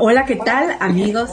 [0.00, 1.30] Hola, ¿qué tal amigos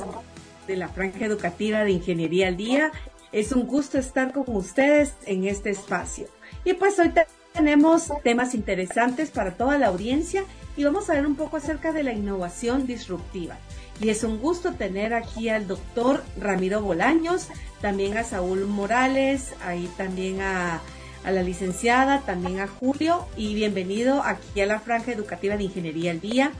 [0.65, 2.91] de la Franja Educativa de Ingeniería al Día?
[3.31, 6.25] Es un gusto estar con ustedes en este espacio.
[6.63, 7.11] Y pues hoy
[7.53, 12.01] tenemos temas interesantes para toda la audiencia y vamos a ver un poco acerca de
[12.01, 13.55] la innovación disruptiva.
[14.01, 17.49] Y es un gusto tener aquí al doctor Ramiro Bolaños,
[17.81, 20.81] también a Saúl Morales, ahí también a,
[21.23, 26.09] a la licenciada, también a Julio y bienvenido aquí a la Franja Educativa de Ingeniería
[26.09, 26.51] al Día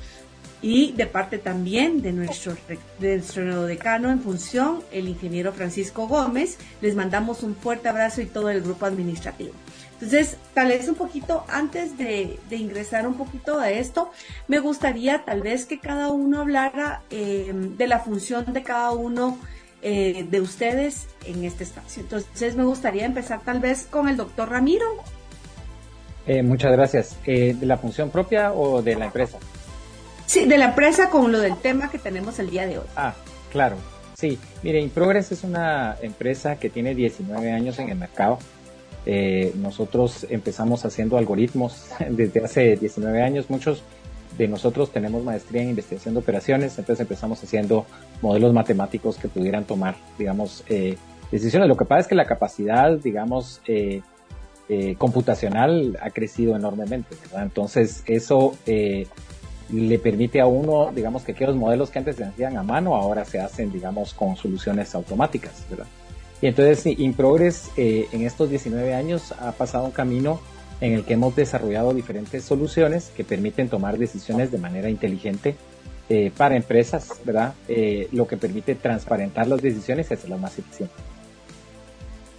[0.66, 2.58] y de parte también de nuestro,
[2.98, 6.58] de nuestro decano en función, el ingeniero Francisco Gómez.
[6.82, 9.52] Les mandamos un fuerte abrazo y todo el grupo administrativo.
[9.94, 14.10] Entonces, tal vez un poquito antes de, ingresar un poquito a esto,
[14.48, 19.38] me gustaría tal vez que cada uno hablara eh, de la función de cada uno
[19.84, 22.02] eh, de ustedes en este espacio.
[22.02, 24.88] Entonces, me gustaría empezar tal vez con el doctor Ramiro.
[26.26, 27.18] Eh, muchas gracias.
[27.24, 29.38] ¿De la función propia o de la empresa?
[30.26, 32.86] Sí, de la empresa con lo del tema que tenemos el día de hoy.
[32.96, 33.14] Ah,
[33.52, 33.78] claro.
[34.18, 38.40] Sí, mire, Improgress es una empresa que tiene 19 años en el mercado.
[39.06, 43.50] Eh, nosotros empezamos haciendo algoritmos desde hace 19 años.
[43.50, 43.84] Muchos
[44.38, 47.86] de nosotros tenemos maestría en investigación de operaciones, entonces empezamos haciendo
[48.22, 50.98] modelos matemáticos que pudieran tomar, digamos, eh,
[51.32, 51.70] decisiones.
[51.70, 54.02] Lo que pasa es que la capacidad, digamos, eh,
[54.98, 57.16] computacional ha crecido enormemente.
[57.38, 58.56] Entonces, eso
[59.72, 63.26] le permite a uno, digamos, que aquellos modelos que antes se hacían a mano ahora
[63.26, 65.88] se hacen, digamos, con soluciones automáticas, ¿verdad?
[66.42, 70.40] Y entonces InProgress eh, en estos 19 años ha pasado un camino
[70.82, 75.56] en el que hemos desarrollado diferentes soluciones que permiten tomar decisiones de manera inteligente
[76.10, 77.54] eh, para empresas, ¿verdad?
[77.68, 80.98] Eh, lo que permite transparentar las decisiones y hacerlas más eficientes.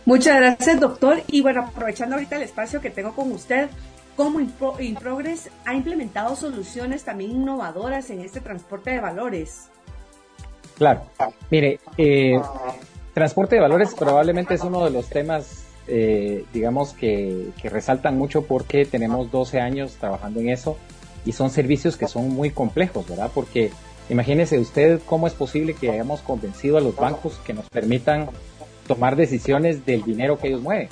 [0.05, 1.23] Muchas gracias, doctor.
[1.27, 3.69] Y bueno, aprovechando ahorita el espacio que tengo con usted,
[4.17, 9.69] cómo InProgress ha implementado soluciones también innovadoras en este transporte de valores.
[10.77, 11.03] Claro,
[11.51, 12.41] mire, eh,
[13.15, 18.43] transporte de valores probablemente es uno de los temas, eh, digamos, que, que, resaltan mucho
[18.43, 20.77] porque tenemos 12 años trabajando en eso
[21.25, 23.31] y son servicios que son muy complejos, ¿verdad?
[23.35, 23.71] Porque
[24.11, 28.29] imagínese usted cómo es posible que hayamos convencido a los bancos que nos permitan
[28.87, 30.89] tomar decisiones del dinero que ellos mueven.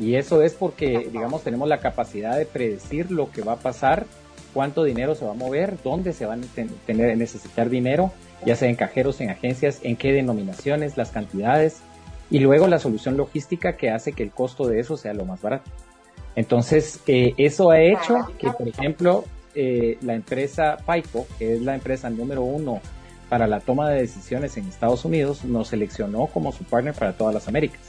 [0.00, 4.06] Y eso es porque, digamos, tenemos la capacidad de predecir lo que va a pasar,
[4.54, 6.46] cuánto dinero se va a mover, dónde se van a
[6.86, 8.10] tener, necesitar dinero,
[8.46, 11.82] ya sea en cajeros, en agencias, en qué denominaciones, las cantidades,
[12.30, 15.42] y luego la solución logística que hace que el costo de eso sea lo más
[15.42, 15.70] barato.
[16.34, 19.24] Entonces, eh, eso ha hecho que, por ejemplo,
[19.54, 22.80] eh, la empresa FICO, que es la empresa número uno
[23.28, 27.34] para la toma de decisiones en Estados Unidos, nos seleccionó como su partner para todas
[27.34, 27.80] las Américas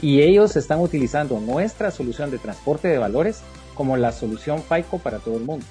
[0.00, 3.40] y ellos están utilizando nuestra solución de transporte de valores
[3.74, 5.64] como la solución FICO para todo el mundo.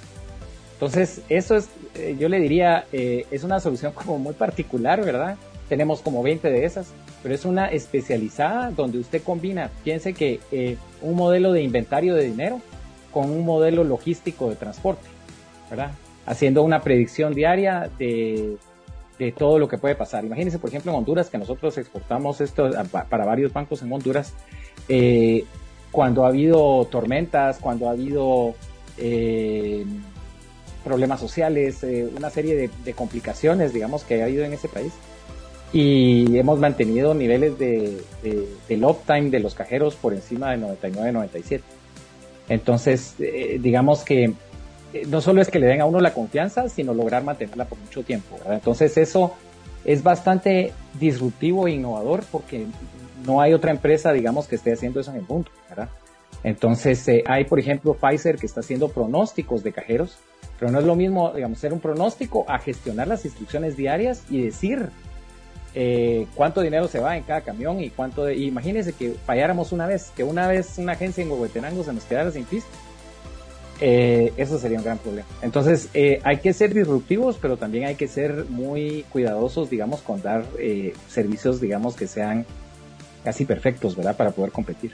[0.73, 5.37] Entonces, eso es, eh, yo le diría, eh, es una solución como muy particular, ¿verdad?
[5.69, 6.87] Tenemos como 20 de esas,
[7.23, 12.25] pero es una especializada donde usted combina, piense que eh, un modelo de inventario de
[12.25, 12.61] dinero
[13.11, 15.07] con un modelo logístico de transporte,
[15.69, 15.91] ¿verdad?
[16.25, 18.57] Haciendo una predicción diaria de
[19.17, 20.23] de todo lo que puede pasar.
[20.25, 24.33] Imagínense, por ejemplo, en Honduras, que nosotros exportamos esto para varios bancos en Honduras,
[24.87, 25.43] eh,
[25.91, 28.53] cuando ha habido tormentas, cuando ha habido
[28.97, 29.85] eh,
[30.83, 34.93] problemas sociales, eh, una serie de, complicaciones, digamos, que ha habido en ese país.
[35.73, 41.61] Y hemos mantenido niveles de, de, del uptime de los cajeros por encima de 99-97.
[42.47, 44.33] Entonces, digamos que
[45.07, 48.03] no solo es que le den a uno la confianza, sino lograr mantenerla por mucho
[48.03, 48.37] tiempo.
[48.49, 49.33] Entonces eso
[49.85, 52.65] es bastante disruptivo e innovador porque
[53.25, 55.49] no hay otra empresa, digamos, que esté haciendo eso en el mundo.
[56.43, 60.17] Entonces eh, hay, por ejemplo, Pfizer que está haciendo pronósticos de cajeros,
[60.59, 64.43] pero no es lo mismo, digamos, hacer un pronóstico a gestionar las instrucciones diarias y
[64.43, 64.89] decir
[65.73, 68.25] eh, cuánto dinero se va en cada camión y cuánto...
[68.25, 72.03] De, imagínense que falláramos una vez, que una vez una agencia en Huehuetenango se nos
[72.05, 72.69] quedara sin pisto
[73.79, 75.27] eh, eso sería un gran problema.
[75.41, 80.21] Entonces, eh, hay que ser disruptivos, pero también hay que ser muy cuidadosos, digamos, con
[80.21, 82.45] dar eh, servicios, digamos, que sean
[83.23, 84.15] casi perfectos, ¿verdad?
[84.15, 84.93] Para poder competir.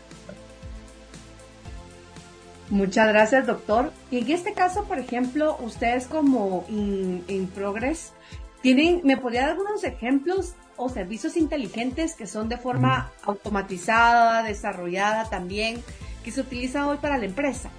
[2.70, 3.92] Muchas gracias, doctor.
[4.10, 8.14] Y en este caso, por ejemplo, ustedes como in, Progress,
[8.62, 15.30] tienen, ¿me podría dar algunos ejemplos o servicios inteligentes que son de forma automatizada, desarrollada
[15.30, 15.84] también,
[16.24, 17.70] que se utiliza hoy para la empresa?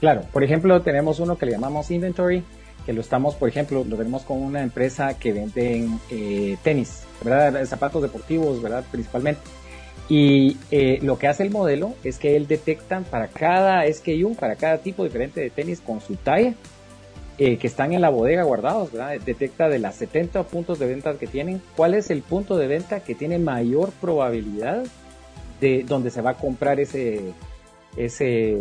[0.00, 2.44] Claro, por ejemplo, tenemos uno que le llamamos inventory,
[2.86, 7.64] que lo estamos, por ejemplo, lo tenemos con una empresa que vende eh, tenis, ¿verdad?
[7.66, 8.84] Zapatos deportivos, ¿verdad?
[8.90, 9.42] Principalmente.
[10.08, 14.56] Y eh, lo que hace el modelo es que él detecta para cada SKU, para
[14.56, 16.54] cada tipo diferente de tenis con su talla,
[17.36, 19.20] eh, que están en la bodega guardados, ¿verdad?
[19.20, 23.00] Detecta de las 70 puntos de venta que tienen, cuál es el punto de venta
[23.00, 24.84] que tiene mayor probabilidad
[25.60, 27.34] de donde se va a comprar ese,
[27.96, 28.52] ese,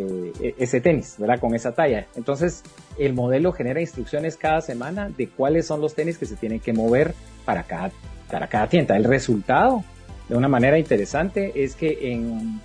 [0.42, 1.40] e, ese tenis, ¿verdad?
[1.40, 2.08] Con esa talla.
[2.16, 2.64] Entonces,
[2.98, 6.74] el modelo genera instrucciones cada semana de cuáles son los tenis que se tienen que
[6.74, 7.14] mover
[7.46, 7.92] para cada,
[8.30, 8.96] para cada tienda.
[8.98, 9.84] El resultado,
[10.30, 12.60] de una manera interesante, es que en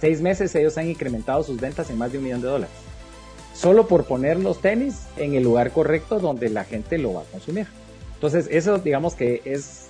[0.00, 2.90] seis meses ellos han incrementado sus ventas en más de un millón de dólares
[3.60, 7.24] solo por poner los tenis en el lugar correcto donde la gente lo va a
[7.24, 7.66] consumir.
[8.14, 9.88] Entonces, eso digamos que es,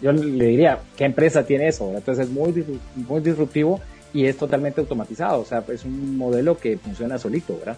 [0.00, 1.92] yo le diría, ¿qué empresa tiene eso?
[1.94, 2.64] Entonces es muy,
[2.94, 3.80] muy disruptivo
[4.12, 7.76] y es totalmente automatizado, o sea, es un modelo que funciona solito, ¿verdad?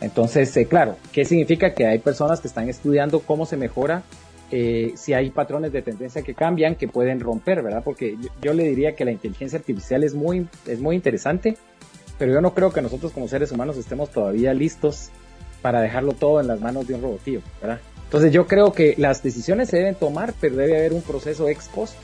[0.00, 1.74] Entonces, eh, claro, ¿qué significa?
[1.74, 4.02] Que hay personas que están estudiando cómo se mejora,
[4.50, 7.82] eh, si hay patrones de tendencia que cambian, que pueden romper, ¿verdad?
[7.84, 11.56] Porque yo, yo, le diría que la inteligencia artificial es muy, es muy interesante,
[12.18, 15.10] pero yo no creo que nosotros como seres humanos estemos todavía listos
[15.62, 17.80] para dejarlo todo en las manos de un robotillo, ¿verdad?
[18.04, 21.68] Entonces yo creo que las decisiones se deben tomar, pero debe haber un proceso ex
[21.68, 21.94] post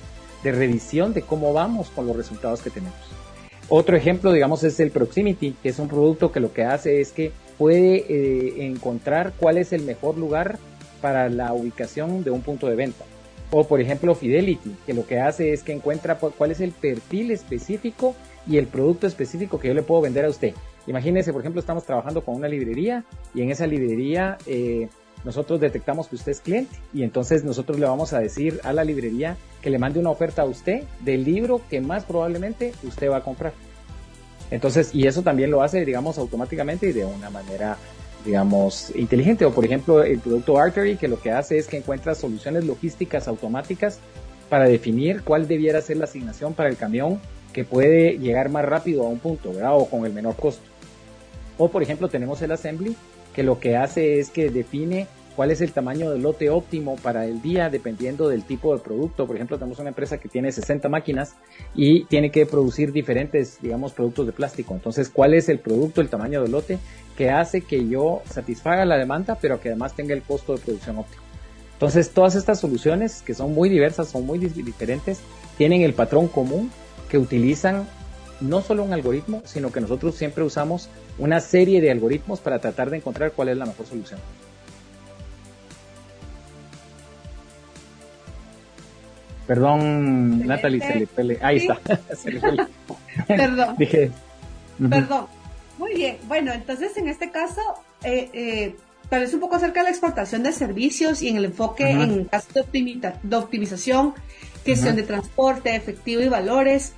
[0.43, 2.97] de revisión de cómo vamos con los resultados que tenemos.
[3.73, 7.13] Otro ejemplo, digamos, es el Proximity, que es un producto que lo que hace es
[7.13, 10.59] que puede eh, encontrar cuál es el mejor lugar
[11.01, 13.05] para la ubicación de un punto de venta.
[13.53, 17.31] O por ejemplo Fidelity, que lo que hace es que encuentra cuál es el perfil
[17.31, 20.53] específico y el producto específico que yo le puedo vender a usted.
[20.89, 24.89] Imagínese, por ejemplo, estamos trabajando con una librería y en esa librería eh,
[25.25, 28.85] nosotros detectamos que usted es cliente y entonces nosotros le vamos a decir a la
[28.85, 33.19] librería que le mande una oferta a usted del libro que más probablemente usted va
[33.19, 33.53] a comprar.
[34.51, 37.77] Entonces, y eso también lo hace, digamos, automáticamente y de una manera,
[38.25, 39.45] digamos, inteligente.
[39.45, 43.29] O por ejemplo, el producto Artery, que lo que hace es que encuentra soluciones logísticas
[43.29, 43.99] automáticas
[44.49, 47.21] para definir cuál debiera ser la asignación para el camión
[47.53, 49.77] que puede llegar más rápido a un punto, ¿verdad?
[49.77, 50.63] O con el menor costo.
[51.59, 52.97] O por ejemplo tenemos el assembly,
[53.35, 55.07] que lo que hace es que define
[55.37, 59.27] cuál es el tamaño del lote óptimo para el día dependiendo del tipo de producto.
[59.27, 61.37] Por ejemplo, tenemos una empresa que tiene 60 máquinas
[61.75, 64.75] y tiene que producir diferentes, digamos, productos de plástico.
[64.75, 66.79] Entonces, ¿cuál es el producto, el tamaño del lote
[67.17, 70.99] que hace que yo satisfaga la demanda, pero que además tenga el costo de producción
[70.99, 71.23] óptimo?
[71.73, 75.21] Entonces, todas estas soluciones, que son muy diversas, son muy diferentes,
[75.57, 76.71] tienen el patrón común
[77.09, 77.87] que utilizan
[78.41, 80.89] no solo un algoritmo, sino que nosotros siempre usamos
[81.19, 84.21] una serie de algoritmos para tratar de encontrar cuál es la mejor solución.
[89.47, 91.39] Perdón, Natalie, se le pele.
[91.43, 91.81] Ahí está.
[93.27, 93.77] Perdón.
[94.89, 95.27] Perdón.
[95.77, 96.19] Muy bien.
[96.29, 97.61] Bueno, entonces en este caso,
[98.05, 98.77] eh, eh,
[99.09, 102.27] tal vez un poco acerca de la exportación de servicios y en el enfoque en
[102.27, 104.15] casos de, de optimización,
[104.65, 106.93] gestión de transporte, efectivo y valores.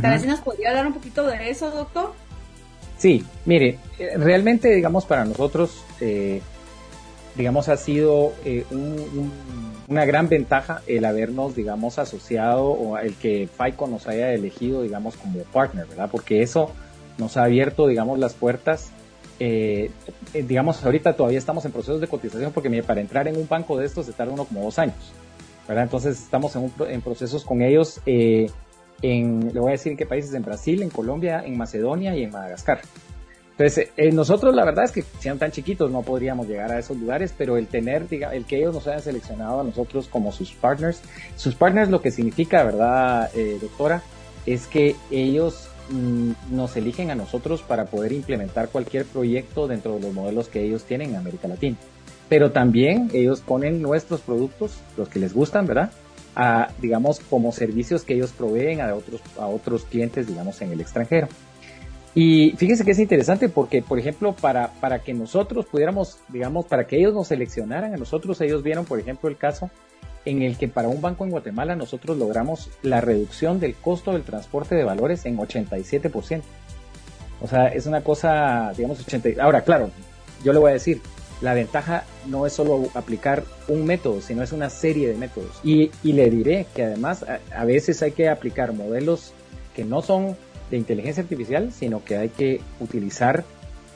[0.00, 2.12] Tal vez nos podría hablar un poquito de eso, doctor.
[3.00, 6.42] Sí, mire, eh, realmente, digamos, para nosotros, eh,
[7.34, 8.66] digamos, ha sido eh,
[9.88, 15.16] una gran ventaja el habernos, digamos, asociado o el que FICO nos haya elegido, digamos,
[15.16, 16.10] como partner, ¿verdad?
[16.12, 16.72] Porque eso
[17.16, 18.90] nos ha abierto, digamos, las puertas.
[20.34, 23.78] digamos, ahorita todavía estamos en procesos de cotización porque mire, para entrar en un banco
[23.78, 25.12] de estos se tarda uno como dos años,
[25.66, 25.84] ¿verdad?
[25.84, 28.02] Entonces estamos en, en procesos con ellos
[29.02, 32.24] en, le voy a decir en qué países, en Brasil, en Colombia, en Macedonia y
[32.24, 32.80] en Madagascar.
[33.60, 36.96] Entonces, eh, nosotros la verdad es que sean tan chiquitos no podríamos llegar a esos
[36.96, 40.52] lugares, pero el tener, diga, el que ellos nos hayan seleccionado a nosotros como sus
[40.52, 41.02] partners,
[41.36, 44.02] sus partners lo que significa, ¿verdad, eh, doctora?
[44.46, 50.00] Es que ellos mm, nos eligen a nosotros para poder implementar cualquier proyecto dentro de
[50.00, 51.76] los modelos que ellos tienen en América Latina.
[52.30, 55.90] Pero también ellos ponen nuestros productos, los que les gustan, ¿verdad?
[56.34, 60.80] A, digamos, como servicios que ellos proveen a otros, a otros clientes, digamos, en el
[60.80, 61.28] extranjero.
[62.14, 66.86] Y fíjense que es interesante porque, por ejemplo, para, para que nosotros pudiéramos, digamos, para
[66.86, 69.70] que ellos nos seleccionaran a nosotros, ellos vieron, por ejemplo, el caso
[70.24, 74.22] en el que para un banco en Guatemala nosotros logramos la reducción del costo del
[74.22, 76.42] transporte de valores en 87%.
[77.42, 79.42] O sea, es una cosa, digamos, 80.
[79.42, 79.90] Ahora, claro,
[80.44, 81.00] yo le voy a decir,
[81.40, 85.60] la ventaja no es solo aplicar un método, sino es una serie de métodos.
[85.64, 89.32] Y, le diré que además a, veces hay que aplicar modelos
[89.74, 90.36] que no son
[90.70, 93.44] de inteligencia artificial, sino que hay que utilizar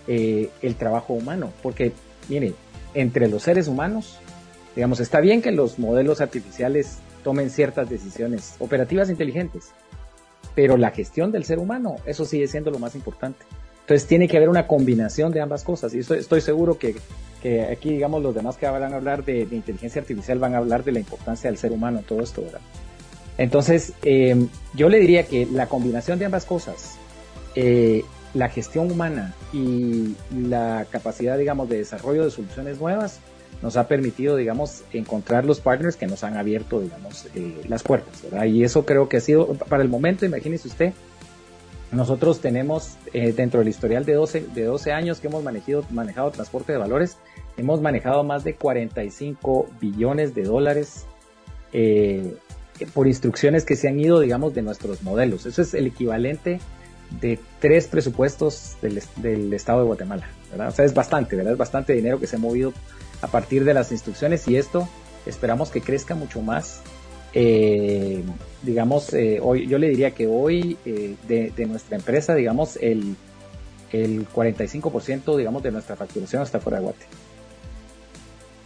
[0.08, 1.52] eh, el trabajo humano.
[1.62, 1.92] Porque,
[2.28, 2.54] mire,
[2.94, 4.18] entre los seres humanos,
[4.74, 9.72] digamos, está bien que los modelos artificiales tomen ciertas decisiones operativas inteligentes,
[10.54, 13.44] pero la gestión del ser humano, eso sigue siendo lo más importante.
[13.84, 16.96] Entonces tiene que haber una combinación de ambas cosas y estoy, estoy seguro que,
[17.42, 20.84] que, aquí, digamos, los demás que van a hablar de, inteligencia artificial van a hablar
[20.84, 22.62] de la importancia del ser humano en todo esto, ¿verdad?
[23.36, 26.96] Entonces, em, yo le diría que la combinación de ambas cosas,
[27.56, 33.20] eh, la gestión humana y la capacidad, digamos, de desarrollo de soluciones nuevas
[33.60, 38.22] nos ha permitido, digamos, encontrar los partners que nos han abierto, digamos, eh, las puertas,
[38.22, 38.46] ¿verdad?
[38.46, 40.94] Y eso creo que ha sido, para el momento, imagínese usted,
[41.94, 46.30] nosotros tenemos eh, dentro del historial de 12, de 12 años que hemos manejado, manejado
[46.30, 47.18] transporte de valores,
[47.56, 51.06] hemos manejado más de 45 billones de dólares
[51.72, 52.36] eh,
[52.92, 55.46] por instrucciones que se han ido, digamos, de nuestros modelos.
[55.46, 56.60] Eso es el equivalente
[57.20, 60.68] de tres presupuestos del, del Estado de Guatemala, ¿verdad?
[60.68, 61.52] O sea, es bastante, ¿verdad?
[61.52, 62.72] Es bastante dinero que se ha movido
[63.22, 64.88] a partir de las instrucciones y esto
[65.26, 66.82] esperamos que crezca mucho más.
[67.34, 68.22] Eh,
[68.62, 73.16] digamos, eh, hoy, yo le diría que hoy eh, de, de, nuestra empresa, digamos, el,
[73.92, 77.06] el 45% digamos, de nuestra facturación está fuera de Guate.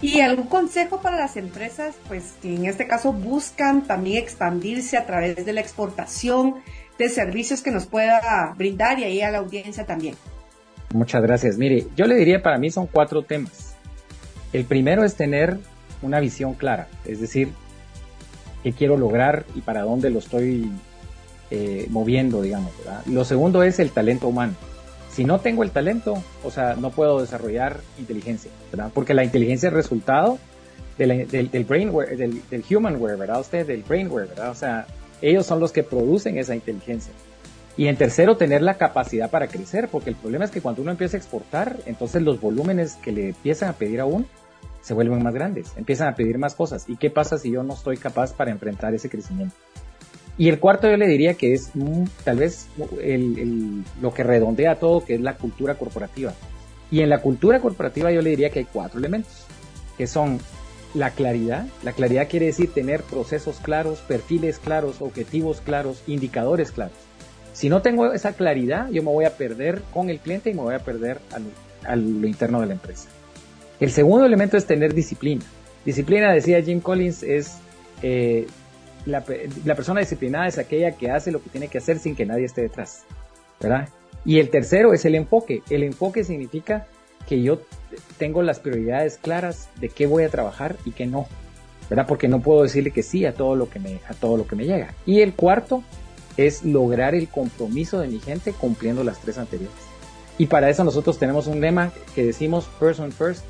[0.01, 5.07] ¿Y algún consejo para las empresas, pues que en este caso buscan también expandirse a
[5.07, 6.57] través de la exportación
[6.99, 10.15] de servicios que nos pueda brindar y ahí a la audiencia también?
[10.95, 11.59] Muchas gracias.
[11.59, 13.75] Mire, yo le diría para mí son cuatro temas.
[14.53, 15.59] El primero es tener
[16.01, 17.51] una visión clara, es decir,
[18.62, 20.71] qué quiero lograr y para dónde lo estoy
[21.50, 22.73] eh, moviendo, digamos.
[22.79, 23.03] ¿verdad?
[23.07, 24.55] Lo segundo es el talento humano
[25.19, 28.93] si no tengo el talento, o sea, no puedo desarrollar inteligencia, ¿verdad?
[28.95, 30.38] Porque la inteligencia es resultado
[30.97, 33.41] del, del, brainware, del, del, humanware, ¿verdad?
[33.41, 34.50] Usted, del brainware, ¿verdad?
[34.50, 34.87] O sea,
[35.21, 37.12] ellos son los que producen esa inteligencia.
[37.77, 40.93] Y en tercero, tener la capacidad para crecer, porque el problema es que cuando uno
[40.93, 44.25] empieza a exportar, entonces los volúmenes que le empiezan a pedir a uno
[44.81, 46.85] se vuelven más grandes, empiezan a pedir más cosas.
[46.89, 49.55] ¿Y qué pasa si yo no estoy capaz para enfrentar ese crecimiento?
[50.39, 52.69] Y el cuarto yo le diría que es mm, tal vez
[54.01, 56.33] lo que redondea todo, que es la cultura corporativa.
[56.91, 59.45] Y en la cultura corporativa yo le diría que hay cuatro elementos,
[59.99, 60.39] que son
[60.95, 61.67] la claridad.
[61.83, 66.97] La claridad quiere decir tener procesos claros, perfiles claros, objetivos claros, indicadores claros.
[67.53, 70.63] Si no tengo esa claridad, yo me voy a perder con el cliente y me
[70.63, 71.19] voy a perder
[71.85, 73.09] a lo interno de la empresa.
[73.81, 75.45] El segundo elemento es tener disciplina.
[75.85, 77.59] Disciplina, decía Jim Collins, es
[78.03, 78.47] eh,
[79.07, 79.25] la,
[79.75, 82.63] persona disciplinada es aquella que hace lo que tiene que hacer sin que nadie esté
[82.63, 83.05] detrás,
[83.61, 83.89] ¿verdad?
[84.25, 85.63] Y el tercero es el enfoque.
[85.71, 86.87] El enfoque significa
[87.27, 87.61] que yo
[88.19, 91.27] tengo las prioridades claras de qué voy a trabajar y qué no,
[91.89, 92.07] ¿verdad?
[92.07, 94.67] Porque no puedo decirle que sí a todo lo que a todo lo que me
[94.67, 94.95] llega.
[95.07, 95.83] Y el cuarto
[96.37, 99.77] es lograr el compromiso de mi gente cumpliendo las tres anteriores.
[100.37, 103.45] Y para eso nosotros tenemos un lema que decimos person first,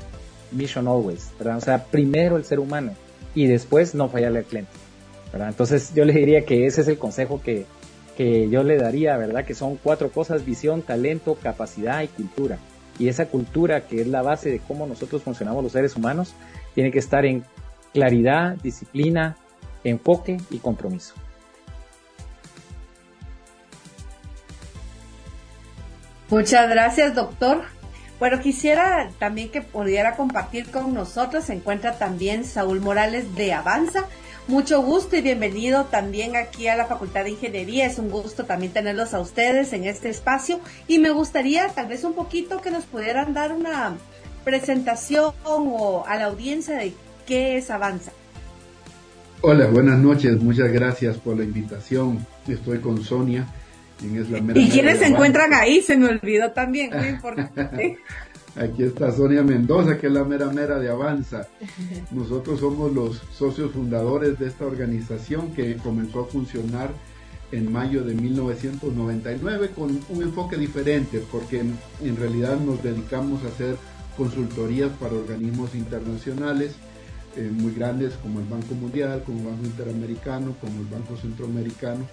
[0.51, 1.57] mission always, ¿verdad?
[1.57, 2.93] O sea, primero el ser humano
[3.35, 4.71] y después no fallarle al cliente.
[5.33, 7.65] Entonces yo le diría que ese es el consejo que,
[8.17, 9.45] que yo le daría, ¿verdad?
[9.45, 12.57] Que son cuatro cosas, visión, talento, capacidad y cultura.
[12.97, 16.33] Y esa cultura que es la base de cómo nosotros funcionamos los seres humanos,
[16.73, 17.43] tiene que estar en
[17.93, 19.37] claridad, disciplina,
[19.83, 21.13] enfoque y compromiso.
[26.29, 27.63] Muchas gracias, doctor.
[28.19, 31.45] Bueno, quisiera también que pudiera compartir con nosotros.
[31.45, 34.05] Se encuentra también Saúl Morales de Avanza.
[34.49, 37.85] Mucho gusto y bienvenido también aquí a la Facultad de Ingeniería.
[37.85, 42.03] Es un gusto también tenerlos a ustedes en este espacio y me gustaría tal vez
[42.03, 43.95] un poquito que nos pudieran dar una
[44.43, 46.93] presentación o a la audiencia de
[47.25, 48.11] qué es Avanza.
[49.41, 50.41] Hola, buenas noches.
[50.41, 52.25] Muchas gracias por la invitación.
[52.47, 53.47] Estoy con Sonia.
[54.01, 55.81] Es la ¿Y quiénes se encuentran ahí?
[55.81, 57.97] Se me olvidó también, muy importante.
[58.55, 61.47] Aquí está Sonia Mendoza, que es la mera mera de Avanza.
[62.11, 66.89] Nosotros somos los socios fundadores de esta organización que comenzó a funcionar
[67.51, 73.75] en mayo de 1999 con un enfoque diferente, porque en, realidad nos dedicamos a hacer
[74.17, 76.75] consultorías para organismos internacionales
[77.35, 82.05] eh, muy grandes como el Banco Mundial, como el Banco Interamericano, como el Banco Centroamericano.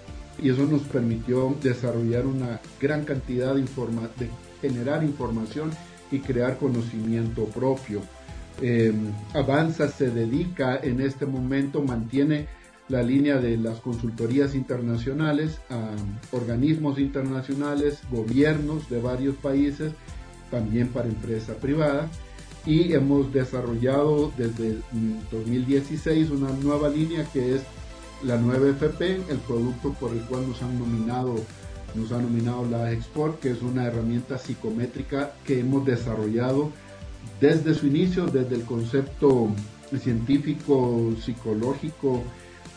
[0.42, 5.70] Y eso nos permitió desarrollar una gran cantidad de, de generar información
[6.10, 8.02] y crear conocimiento propio.
[8.62, 8.92] Eh,
[9.34, 12.46] Avanza se dedica en este momento, mantiene
[12.88, 15.90] la línea de las consultorías internacionales a
[16.30, 19.92] organismos internacionales, gobiernos de varios países,
[20.50, 22.08] también para empresa privada.
[22.64, 24.78] Y hemos desarrollado desde
[25.30, 27.62] 2016 una nueva línea que es
[28.22, 31.36] la nueva FP, el producto por el cual nos han nominado
[31.94, 36.70] nos ha nominado la Export, que es una herramienta psicométrica que hemos desarrollado
[37.40, 39.48] desde su inicio, desde el concepto
[39.98, 42.22] científico, psicológico,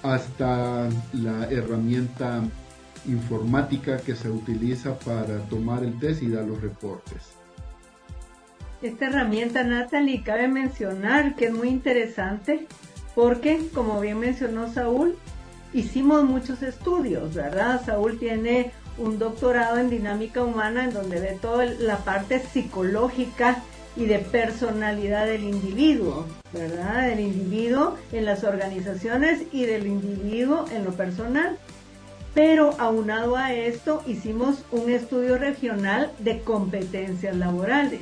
[0.03, 2.43] hasta la herramienta
[3.05, 7.33] informática que se utiliza para tomar el test y dar los reportes.
[8.81, 12.67] Esta herramienta, Natalie, cabe mencionar que es muy interesante
[13.19, 15.17] porque, como bien mencionó Saúl,
[15.73, 17.81] hicimos muchos estudios, ¿verdad?
[17.85, 23.61] Saúl tiene un doctorado en dinámica humana en donde ve toda la parte psicológica
[23.97, 27.09] y de personalidad del individuo, ¿verdad?
[27.09, 31.57] Del individuo en las organizaciones y del individuo en lo personal.
[32.33, 37.99] Pero aunado a esto, hicimos un estudio regional de competencias laborales.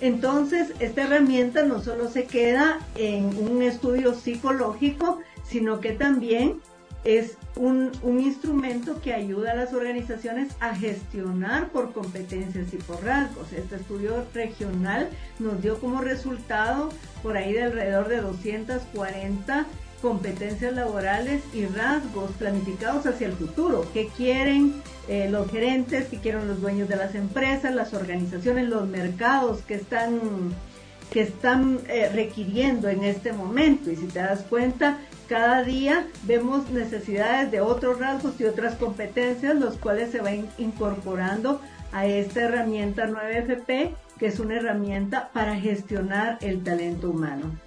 [0.00, 6.60] Entonces, esta herramienta no solo se queda en un estudio psicológico, sino que también
[7.06, 13.52] es un, instrumento que ayuda a las organizaciones a gestionar por competencias y por rasgos.
[13.52, 16.90] Este estudio regional nos dio como resultado
[17.22, 19.66] por ahí de alrededor de 240
[20.06, 23.84] competencias laborales y rasgos planificados hacia el futuro.
[23.92, 24.74] ¿Qué quieren
[25.08, 26.06] eh, los gerentes?
[26.06, 30.54] ¿Qué quieren los dueños de las empresas, las organizaciones, los mercados que están
[31.10, 33.90] que están eh, requiriendo en este momento.
[33.90, 34.98] Y si te das cuenta,
[35.28, 41.60] cada día vemos necesidades de otros rasgos y otras competencias, los cuales se van incorporando
[41.92, 47.65] a esta herramienta 9FP, que es una herramienta para gestionar el talento humano.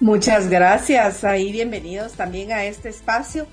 [0.00, 1.24] Muchas gracias.
[1.24, 3.46] Ahí bienvenidos también a este espacio.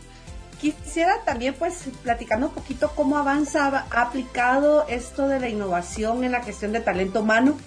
[0.62, 6.32] Quisiera también pues platicando un poquito cómo avanza, ha aplicado esto de la innovación en
[6.32, 7.58] la gestión de talento humano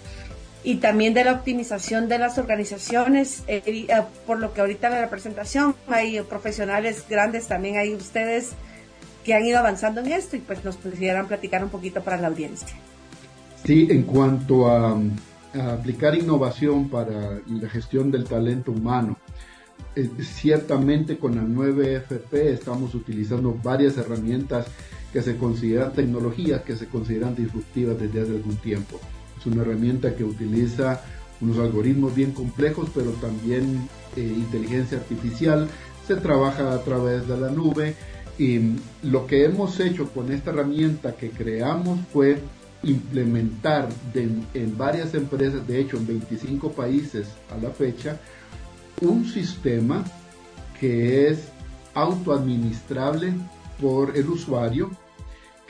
[0.64, 5.02] y también de la optimización de las organizaciones, eh, eh, por lo que ahorita en
[5.02, 8.52] la presentación hay profesionales grandes también, hay ustedes
[9.24, 12.28] que han ido avanzando en esto y pues nos pudieran platicar un poquito para la
[12.28, 12.74] audiencia.
[13.62, 14.98] Sí, en cuanto a,
[15.54, 19.16] aplicar innovación para la gestión del talento humano,
[19.96, 24.66] eh, ciertamente con la 9FP estamos utilizando varias herramientas
[25.12, 29.00] que se consideran tecnologías que se consideran disruptivas desde hace algún tiempo.
[29.38, 31.02] Es una herramienta que utiliza
[31.40, 35.68] unos algoritmos bien complejos, pero también eh, inteligencia artificial.
[36.06, 37.94] Se trabaja a través de la nube
[38.38, 42.38] y lo que hemos hecho con esta herramienta que creamos fue
[42.82, 48.18] implementar en varias empresas, de hecho en 25 países a la fecha,
[49.02, 50.04] un sistema
[50.78, 51.48] que es
[51.94, 53.32] autoadministrable
[53.80, 54.90] por el usuario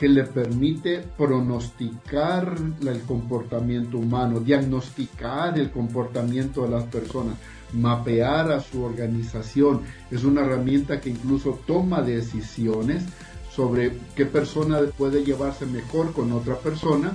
[0.00, 7.34] que le permite pronosticar el comportamiento humano, diagnosticar el comportamiento de las personas,
[7.74, 9.82] mapear a su organización.
[10.10, 13.04] Es una herramienta que incluso toma decisiones
[13.50, 17.12] sobre qué persona puede llevarse mejor con otra persona.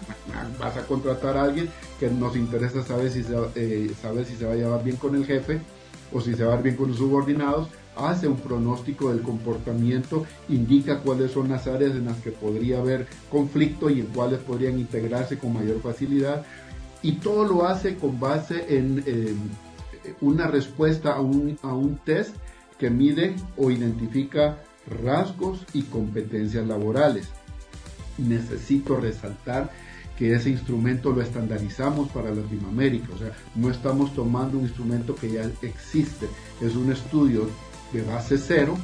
[0.60, 1.70] Vas a contratar a alguien
[2.00, 5.26] que nos interesa saber si eh, saber si se va a llevar bien con el
[5.26, 5.62] jefe
[6.14, 10.26] o si se va a ver bien con los subordinados hace un pronóstico del comportamiento,
[10.50, 14.78] indica cuáles son las áreas en las que podría haber conflicto y en cuáles podrían
[14.78, 16.46] integrarse con mayor facilidad.
[17.02, 19.02] Y todo lo hace con base en
[20.20, 22.36] una respuesta a un, a un test
[22.78, 24.58] que mide o identifica
[25.04, 27.28] rasgos y competencias laborales.
[28.18, 29.72] Necesito resaltar
[30.18, 35.32] que ese instrumento lo estandarizamos para Latinoamérica, o sea, no estamos tomando un instrumento que
[35.32, 36.28] ya existe,
[36.62, 37.50] es un estudio
[37.92, 38.78] de base cero,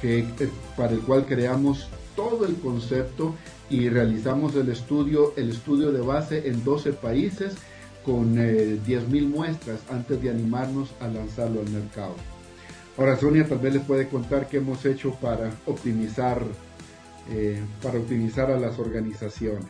[0.00, 3.34] que, eh, para el cual creamos todo el concepto
[3.70, 7.54] y realizamos el estudio, el estudio de base en 12 países
[8.04, 12.14] con eh, 10.000 muestras antes de animarnos a lanzarlo al mercado.
[12.96, 16.42] Ahora Sonia tal vez les puede contar qué hemos hecho para optimizar,
[17.30, 19.66] eh, para optimizar a las organizaciones.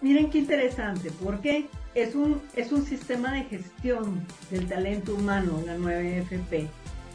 [0.00, 5.76] Miren qué interesante, porque es un, es un sistema de gestión del talento humano, la
[5.76, 6.68] 9FP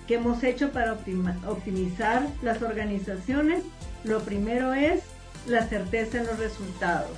[0.08, 3.64] que hemos hecho para optimizar las organizaciones,
[4.06, 5.02] lo primero es
[5.46, 7.12] la certeza en los resultados.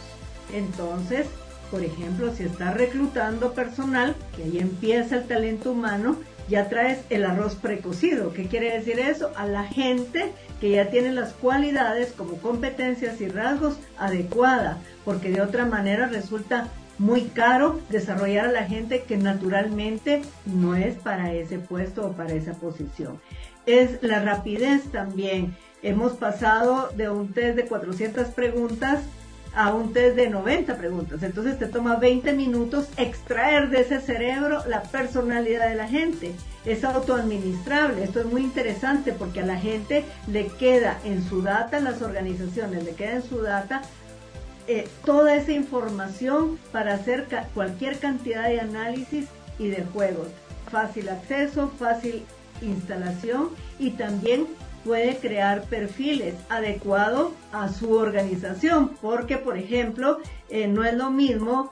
[0.53, 1.27] Entonces,
[1.69, 6.17] por ejemplo, si estás reclutando personal, que ahí empieza el talento humano,
[6.49, 8.33] ya traes el arroz precocido.
[8.33, 9.31] ¿Qué quiere decir eso?
[9.35, 15.41] A la gente que ya tiene las cualidades como competencias y rasgos adecuada, porque de
[15.41, 21.57] otra manera resulta muy caro desarrollar a la gente que naturalmente no es para ese
[21.59, 23.21] puesto o para esa posición.
[23.65, 25.55] Es la rapidez también.
[25.81, 29.03] Hemos pasado de un test de 400 preguntas
[29.55, 31.23] a un test de 90 preguntas.
[31.23, 36.33] Entonces te toma 20 minutos extraer de ese cerebro la personalidad de la gente.
[36.65, 38.03] Es autoadministrable.
[38.03, 42.01] Esto es muy interesante porque a la gente le queda en su data, en las
[42.01, 43.81] organizaciones, le queda en su data
[44.67, 49.25] eh, toda esa información para hacer cualquier cantidad de análisis
[49.57, 50.27] y de juegos.
[50.69, 52.23] Fácil acceso, fácil
[52.61, 54.47] instalación y también
[54.83, 61.71] puede crear perfiles adecuados a su organización, porque por ejemplo, eh, no es lo mismo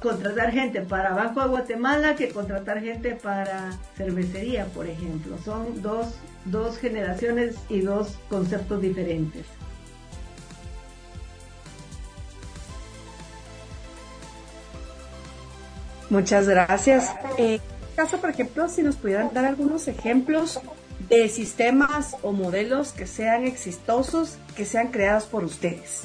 [0.00, 5.36] contratar gente para Banco de Guatemala que contratar gente para cervecería, por ejemplo.
[5.44, 9.46] Son dos, dos generaciones y dos conceptos diferentes.
[16.08, 17.12] Muchas gracias.
[17.36, 17.60] Eh,
[17.96, 20.60] caso, por ejemplo, si nos pudieran dar algunos ejemplos
[21.08, 26.04] de sistemas o modelos que sean exitosos, que sean creados por ustedes.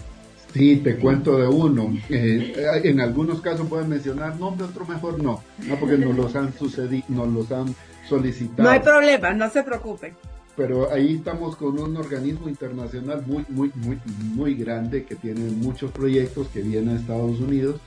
[0.53, 1.93] Sí, te cuento de uno.
[2.09, 6.53] Eh, en algunos casos pueden mencionar nombre, otro mejor no, no porque nos los han
[6.53, 7.73] sucedido, nos los han
[8.07, 8.63] solicitado.
[8.63, 10.13] No hay problema, no se preocupen.
[10.57, 13.97] Pero ahí estamos con un organismo internacional muy, muy, muy,
[14.35, 17.79] muy grande que tiene muchos proyectos que vienen a Estados Unidos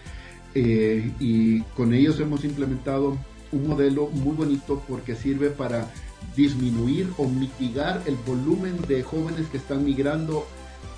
[0.55, 3.19] eh, y con ellos hemos implementado
[3.53, 5.89] un modelo muy bonito porque sirve para
[6.37, 10.47] disminuir o mitigar el volumen de jóvenes que están migrando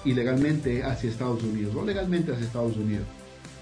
[0.04, 3.06] ilegalmente hacia Estados Unidos o legalmente hacia Estados Unidos.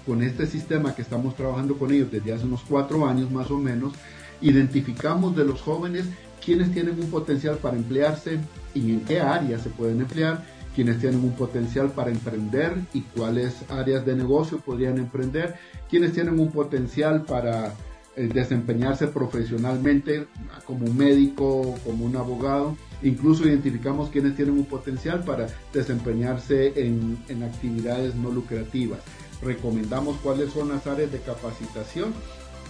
[0.05, 3.57] Con este sistema que estamos trabajando con ellos desde hace unos cuatro años más o
[3.57, 3.93] menos,
[4.41, 6.05] identificamos de los jóvenes
[6.43, 8.39] quienes tienen un potencial para emplearse
[8.75, 10.43] y en qué áreas se pueden emplear,
[10.75, 15.55] quienes tienen un potencial para emprender y cuáles áreas de negocio podrían emprender,
[15.89, 17.73] quienes tienen un potencial para
[18.15, 20.27] desempeñarse profesionalmente
[20.65, 22.77] como un médico, como un abogado.
[23.03, 28.99] Incluso identificamos quienes tienen un potencial para desempeñarse en, en actividades no lucrativas.
[29.41, 32.13] Recomendamos cuáles son las áreas de capacitación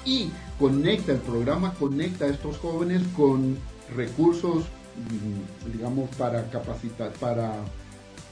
[0.03, 0.29] y
[0.59, 3.57] conecta, el programa conecta a estos jóvenes con
[3.95, 7.53] recursos, mm, digamos, para capacitar, para,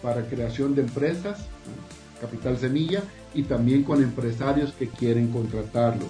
[0.02, 1.46] para creación de empresas,
[2.20, 3.04] capital semilla,
[3.36, 6.10] y también con empresarios que quieren contratarlos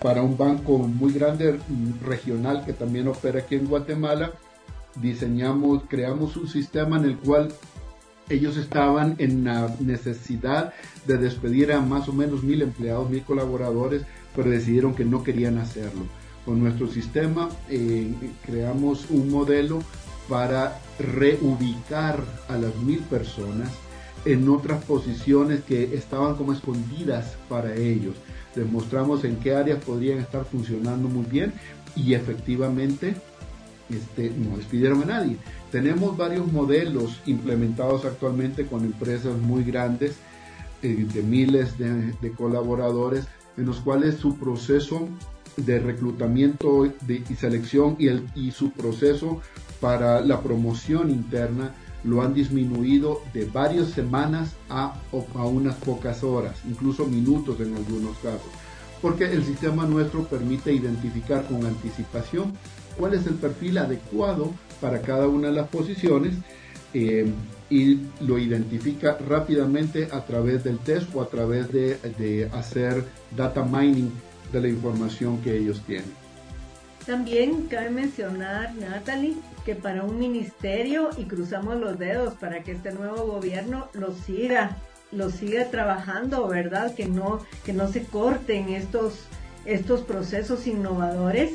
[0.00, 1.58] para un banco muy grande
[2.04, 4.32] regional que también opera aquí en Guatemala,
[4.96, 7.48] diseñamos, creamos un sistema en el cual
[8.28, 10.72] ellos estaban en la necesidad
[11.06, 14.02] de despedir a más o menos mil empleados, mil colaboradores,
[14.34, 16.02] pero decidieron que no querían hacerlo.
[16.44, 18.12] Con nuestro sistema eh,
[18.44, 19.80] creamos un modelo
[20.28, 23.70] para reubicar a las mil personas
[24.24, 28.16] en otras posiciones que estaban como escondidas para ellos
[28.56, 31.52] demostramos en qué áreas podrían estar funcionando muy bien
[31.94, 33.14] y efectivamente
[33.88, 35.36] este, no despidieron a nadie.
[35.70, 40.16] Tenemos varios modelos implementados actualmente con empresas muy grandes,
[40.82, 45.08] eh, de miles de, colaboradores, en los cuales su proceso
[45.56, 49.40] de reclutamiento y selección y, el, y su proceso
[49.80, 51.74] para la promoción interna
[52.06, 54.94] lo han disminuido de varias semanas a,
[55.34, 58.50] a unas pocas horas, incluso minutos en algunos casos,
[59.02, 62.52] porque el sistema nuestro permite identificar con anticipación
[62.96, 66.34] cuál es el perfil adecuado para cada una de las posiciones
[66.94, 67.26] eh,
[67.68, 73.04] y lo identifica rápidamente a través del test o a través de, de hacer
[73.36, 74.10] data mining
[74.52, 76.25] de la información que ellos tienen.
[77.06, 82.90] También cabe mencionar, Natalie, que para un ministerio, y cruzamos los dedos para que este
[82.90, 84.76] nuevo gobierno lo siga,
[85.12, 86.96] lo siga trabajando, ¿verdad?
[86.96, 89.20] Que no, que no se corten estos,
[89.64, 91.52] estos procesos innovadores.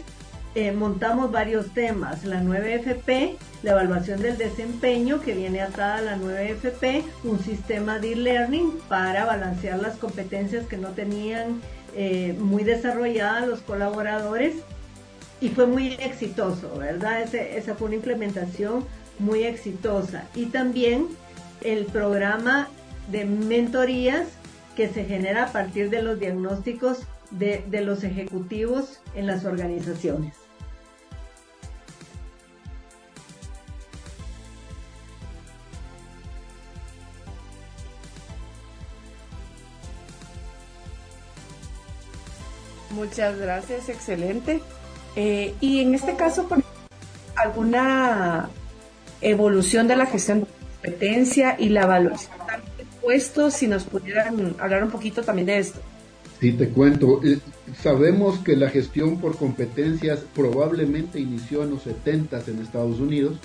[0.55, 6.17] Eh, montamos varios temas, la 9FP, la evaluación del desempeño que viene atada a la
[6.17, 11.61] 9FP, un sistema de e-learning para balancear las competencias que no tenían
[11.95, 14.55] eh, muy desarrolladas los colaboradores
[15.41, 17.21] y fue muy exitoso, ¿verdad?
[17.33, 18.85] esa fue una implementación
[19.17, 20.27] muy exitosa.
[20.35, 21.07] Y también
[21.61, 22.69] el programa
[23.11, 24.27] de mentorías
[24.75, 26.99] que se genera a partir de los diagnósticos
[27.31, 30.35] de, los ejecutivos en las organizaciones.
[42.91, 44.61] Muchas gracias, excelente.
[45.15, 46.63] Eh, y en este caso, por
[47.35, 48.49] alguna
[49.21, 50.47] evolución de la gestión de
[50.81, 52.31] competencia y la evaluación
[52.77, 55.79] de puestos, si nos pudieran hablar un poquito también de esto.
[56.39, 57.21] Sí, te cuento.
[57.23, 57.39] Eh,
[57.81, 63.37] sabemos que la gestión por competencias probablemente inició en los 70 en Estados Unidos.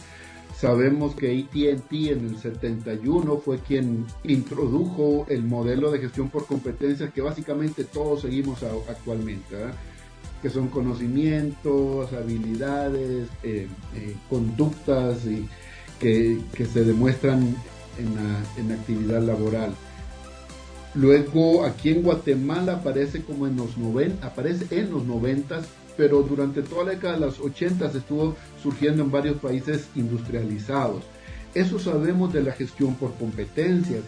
[0.59, 7.13] Sabemos que ATT en el 71 fue quien introdujo el modelo de gestión por competencias
[7.13, 9.57] que básicamente todos seguimos actualmente
[10.47, 15.45] que son conocimientos, habilidades, eh, eh, conductas y
[15.99, 16.39] que,
[16.73, 17.57] se demuestran
[17.99, 19.75] en la, en actividad laboral.
[20.95, 25.63] Luego aquí en Guatemala aparece como en los 90, aparece en los 90,
[25.97, 31.03] pero durante toda la década de los 80 estuvo surgiendo en varios países industrializados.
[31.55, 34.05] Eso sabemos de la gestión por competencias.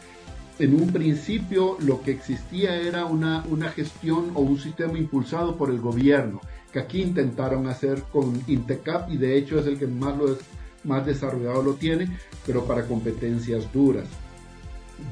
[0.59, 5.71] En un principio lo que existía era una, una gestión o un sistema impulsado por
[5.71, 6.41] el gobierno,
[6.73, 10.37] que aquí intentaron hacer con Intecap y de hecho es el que más, lo,
[10.85, 12.09] más desarrollado lo tiene,
[12.45, 14.07] pero para competencias duras.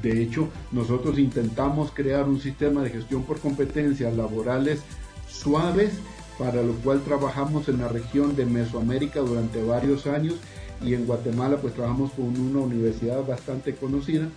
[0.01, 4.81] De hecho, nosotros intentamos crear un sistema de gestión por competencias laborales
[5.29, 5.93] suaves,
[6.37, 10.35] para lo cual trabajamos en la región de Mesoamérica durante varios años
[10.83, 14.29] y en Guatemala pues trabajamos con una universidad bastante conocida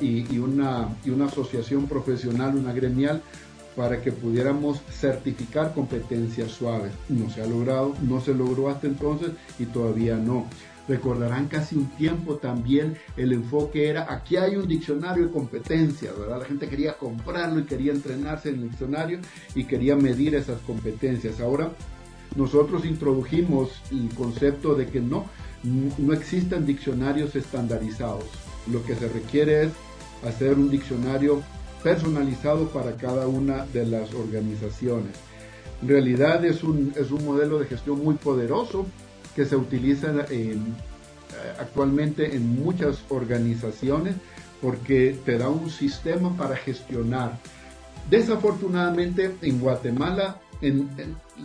[0.00, 3.22] y, una, y una asociación profesional, una gremial,
[3.76, 6.92] para que pudiéramos certificar competencias suaves.
[7.08, 10.46] No se ha logrado, no se logró hasta entonces y todavía no.
[10.88, 16.40] Recordarán casi un tiempo también el enfoque era, aquí hay un diccionario de competencias, ¿verdad?
[16.40, 19.20] La gente quería comprarlo y quería entrenarse en el diccionario
[19.54, 21.40] y quería medir esas competencias.
[21.40, 21.70] Ahora
[22.34, 25.26] nosotros introdujimos el concepto de que no,
[25.62, 28.49] no existen diccionarios estandarizados.
[28.70, 29.72] Lo que se requiere es
[30.26, 31.42] hacer un diccionario
[31.82, 35.16] personalizado para cada una de las organizaciones.
[35.82, 38.86] En realidad es un, es un modelo de gestión muy poderoso
[39.34, 40.12] que se utiliza
[41.58, 44.14] actualmente en muchas organizaciones
[44.60, 47.38] porque te da un sistema para gestionar.
[48.10, 50.88] Desafortunadamente en Guatemala en,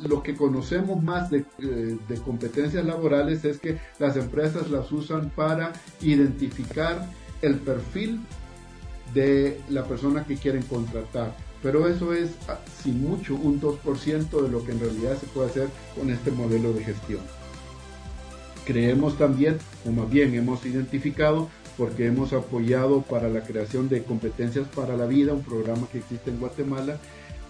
[0.03, 5.29] lo que conocemos más de, eh, de, competencias laborales es que las empresas las usan
[5.29, 7.09] para identificar
[7.41, 8.21] el perfil
[9.13, 11.35] de la persona que quieren contratar.
[11.61, 15.49] Pero eso es, ah, sin mucho, un 2% de lo que en realidad se puede
[15.49, 17.21] hacer con este modelo de gestión.
[18.65, 24.67] Creemos también, o más bien hemos identificado, porque hemos apoyado para la creación de competencias
[24.67, 26.97] para la vida, un programa que existe en Guatemala,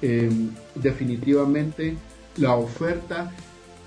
[0.02, 0.30] eh,
[0.76, 1.96] definitivamente
[2.38, 3.32] la oferta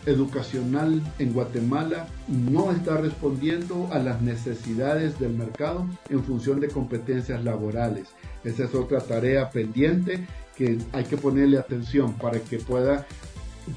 [0.06, 7.44] educacional en Guatemala no está respondiendo a las necesidades del mercado en función de competencias
[7.44, 8.08] laborales.
[8.44, 13.06] Esa es otra tarea pendiente que hay que ponerle atención para que pueda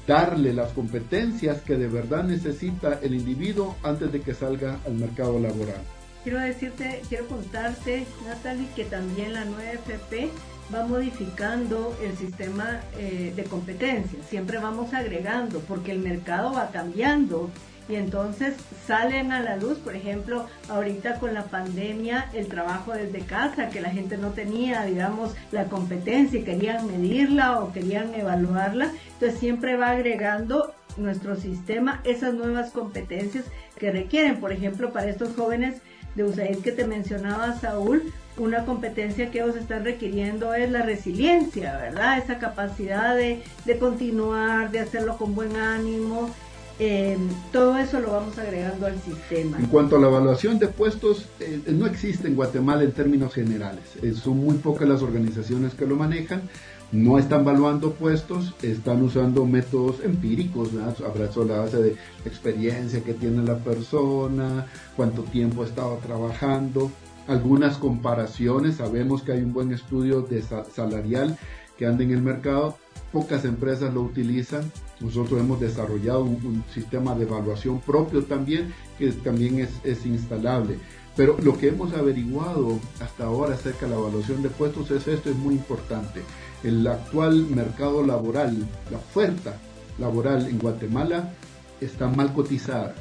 [0.06, 5.38] darle las competencias que de verdad necesita el individuo antes de que salga al mercado
[5.38, 5.82] laboral.
[6.24, 10.30] Quiero decirte, quiero contarte, Natalie, que también la 9FP
[10.72, 17.50] va modificando el sistema eh, de competencias, siempre vamos agregando, porque el mercado va cambiando.
[17.88, 18.54] Y entonces
[18.86, 23.80] salen a la luz, por ejemplo, ahorita con la pandemia, el trabajo desde casa, que
[23.80, 29.76] la gente no tenía, digamos, la competencia y querían medirla o querían evaluarla, entonces siempre
[29.76, 33.44] va agregando nuestro sistema esas nuevas competencias
[33.78, 35.82] que requieren, por ejemplo, para estos jóvenes
[36.14, 41.76] de USAID que te mencionaba Saúl, una competencia que ellos están requiriendo es la resiliencia,
[41.76, 42.18] ¿verdad?
[42.18, 46.30] Esa capacidad de, de continuar, de hacerlo con buen ánimo,
[46.78, 47.16] eh,
[47.52, 49.58] todo eso lo vamos agregando al sistema.
[49.58, 53.84] En cuanto a la evaluación de puestos, eh, no existe en Guatemala en términos generales.
[54.02, 56.42] Eh, son muy pocas las organizaciones que lo manejan.
[56.90, 60.70] No están evaluando puestos, están usando métodos empíricos,
[61.06, 66.90] abrazo la base de experiencia que tiene la persona, cuánto tiempo ha estado trabajando,
[67.28, 71.38] algunas comparaciones, sabemos que hay un buen estudio de salarial
[71.76, 72.76] que anda en el mercado,
[73.12, 79.58] pocas empresas lo utilizan, nosotros hemos desarrollado un, sistema de evaluación propio también, que también
[79.58, 80.78] es, es, instalable.
[81.16, 85.30] Pero lo que hemos averiguado hasta ahora acerca de la evaluación de puestos es esto,
[85.30, 86.22] es muy importante.
[86.64, 88.56] El actual mercado laboral,
[88.90, 89.56] la oferta
[89.98, 91.34] laboral en Guatemala
[91.80, 92.94] está mal cotizada.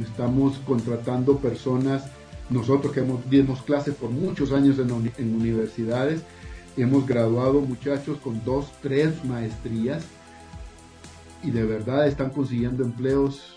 [0.00, 2.04] Estamos contratando personas,
[2.50, 6.22] nosotros que hemos, dimos clases por muchos años en, en universidades,
[6.76, 10.04] hemos graduado muchachos con dos, tres maestrías
[11.42, 13.56] y de verdad están consiguiendo empleos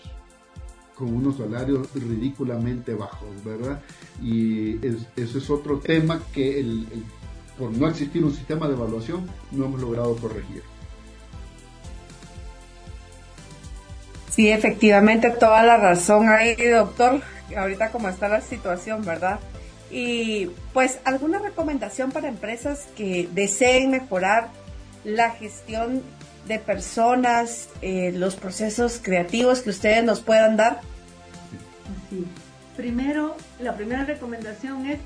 [0.94, 3.80] con unos salarios ridículamente bajos, ¿verdad?
[4.22, 6.86] Y eso es otro tema que el,
[7.58, 10.62] por no existir un sistema de evaluación no hemos logrado corregir.
[14.30, 17.22] Sí, efectivamente, toda la razón ahí, doctor.
[17.56, 19.40] Ahorita como está la situación, ¿verdad?
[19.90, 24.48] Y pues, ¿alguna recomendación para empresas que deseen mejorar
[25.04, 26.02] la gestión
[26.48, 30.80] de personas, eh, los procesos creativos que ustedes nos puedan dar?
[32.10, 32.24] Sí.
[32.76, 34.98] Primero, la primera recomendación es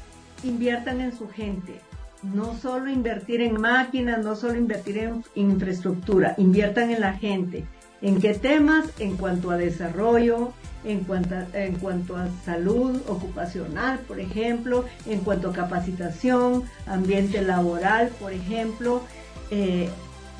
[0.42, 1.80] inviertan en su gente.
[2.22, 7.64] No solo invertir en máquinas, no solo invertir en infraestructura, inviertan en la gente.
[8.00, 8.86] ¿En qué temas?
[8.98, 10.52] En cuanto a desarrollo,
[10.84, 17.42] en cuanto a, en cuanto a salud ocupacional, por ejemplo, en cuanto a capacitación, ambiente
[17.42, 19.02] laboral, por ejemplo,
[19.50, 19.88] eh,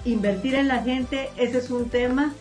[0.05, 2.33] invertir en la gente, ese es un tema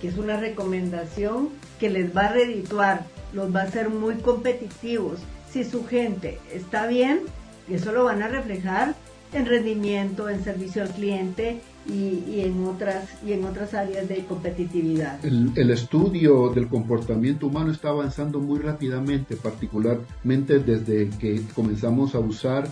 [0.00, 5.20] que es una recomendación que les va a redituar, los va a hacer muy competitivos.
[5.50, 7.22] Si su gente está bien,
[7.68, 8.96] Y eso lo van a reflejar
[9.32, 15.24] en rendimiento, en servicio al cliente y, en, otras, y en otras áreas de competitividad.
[15.24, 22.68] El, estudio del comportamiento humano está avanzando muy rápidamente, particularmente desde que comenzamos a usar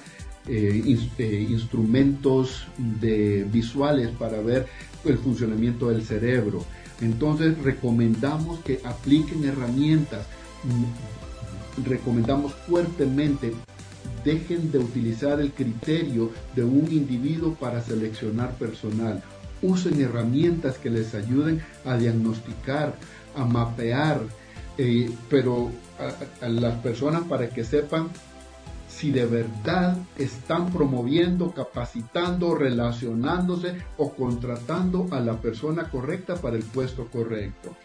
[0.47, 4.67] eh, eh, instrumentos de visuales para ver
[5.05, 6.65] el funcionamiento del cerebro.
[7.01, 10.27] Entonces recomendamos que apliquen herramientas,
[10.65, 13.53] mm, recomendamos fuertemente
[14.25, 19.23] dejen de utilizar el criterio de un individuo para seleccionar personal.
[19.63, 22.95] Usen herramientas que les ayuden a diagnosticar,
[23.37, 24.21] a mapear,
[24.77, 25.73] eh, pero
[26.41, 28.09] a, las personas para que sepan
[28.89, 36.65] si de verdad están promoviendo, capacitando, relacionándose o contratando a la persona correcta para el
[36.65, 37.77] puesto correcto.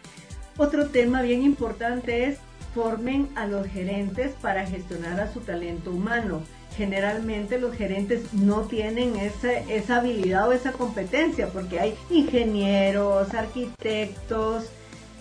[0.58, 2.38] Otro tema bien importante es
[2.74, 6.42] formen a los gerentes para gestionar a su talento humano.
[6.76, 14.66] Generalmente los gerentes no tienen esa habilidad o esa competencia porque hay ingenieros, arquitectos,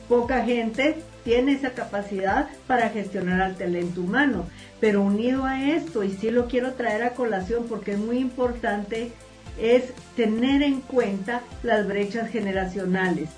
[0.09, 4.47] poca gente tiene esa capacidad para gestionar al talento humano.
[4.81, 9.13] Pero unido a esto, y sí lo quiero traer a colación porque es muy importante,
[9.61, 13.29] es tener en cuenta las brechas generacionales.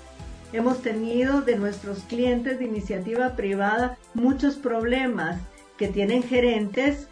[0.53, 5.39] Hemos tenido de nuestros clientes de iniciativa privada muchos problemas
[5.77, 7.07] que tienen gerentes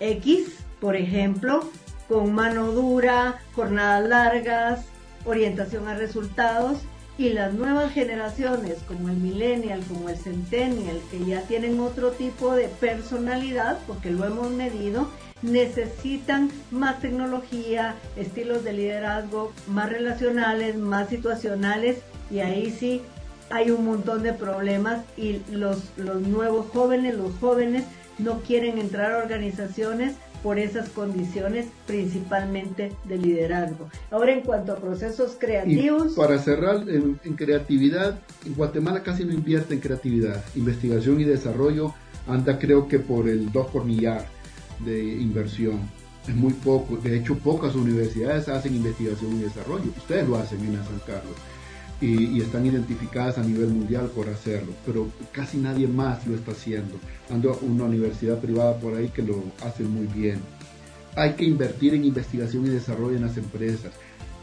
[0.00, 1.70] X, por ejemplo,
[2.08, 4.86] con mano dura, jornadas largas,
[5.24, 6.78] orientación a resultados
[7.16, 12.54] y las nuevas generaciones como el millennial, como el centennial, que ya tienen otro tipo
[12.54, 15.08] de personalidad, porque lo hemos medido,
[15.42, 21.98] necesitan más tecnología, estilos de liderazgo más relacionales, más situacionales
[22.34, 23.00] y ahí sí
[23.48, 27.84] hay un montón de problemas y los, los nuevos jóvenes, los jóvenes
[28.18, 33.88] no quieren entrar a organizaciones por esas condiciones principalmente de liderazgo.
[34.10, 36.14] Ahora en cuanto a procesos creativos...
[36.14, 40.44] para cerrar, en, creatividad, en Guatemala casi no invierte en creatividad.
[40.56, 41.94] Investigación y desarrollo
[42.26, 44.26] anda creo que por el 2 por millar
[44.84, 45.88] de inversión.
[46.26, 46.96] Es muy poco.
[46.96, 49.90] De hecho, pocas universidades hacen investigación y desarrollo.
[49.96, 51.34] Ustedes lo hacen en San Carlos
[52.00, 56.98] y, están identificadas a nivel mundial por hacerlo, pero casi nadie más lo está haciendo.
[57.30, 60.40] Ando una universidad privada por ahí que lo hace muy bien.
[61.16, 63.92] Hay que invertir en investigación y desarrollo en las empresas,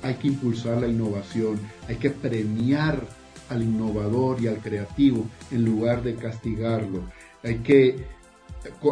[0.02, 3.06] hay que impulsar la innovación, hay que premiar
[3.50, 7.04] al innovador y al creativo en lugar de castigarlo.
[7.44, 8.06] Hay que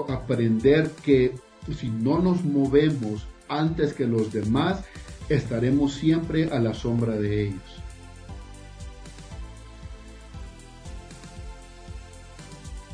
[0.10, 1.34] aprender que
[1.78, 4.84] si no nos movemos antes que los demás,
[5.30, 7.79] estaremos siempre a la sombra de ellos.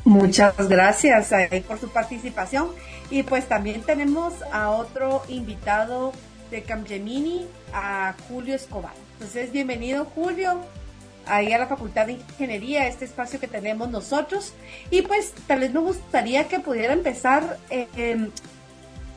[0.06, 1.32] Muchas gracias
[1.66, 2.68] por su participación.
[3.10, 6.12] Y pues también tenemos a otro invitado
[6.48, 8.92] de Camgemini, a Julio Escobar.
[9.14, 10.60] Entonces, bienvenido Julio,
[11.26, 14.54] ahí a la Facultad de Ingeniería, este espacio que tenemos nosotros.
[14.92, 18.30] Y pues tal vez me gustaría que pudiera empezar eh, em,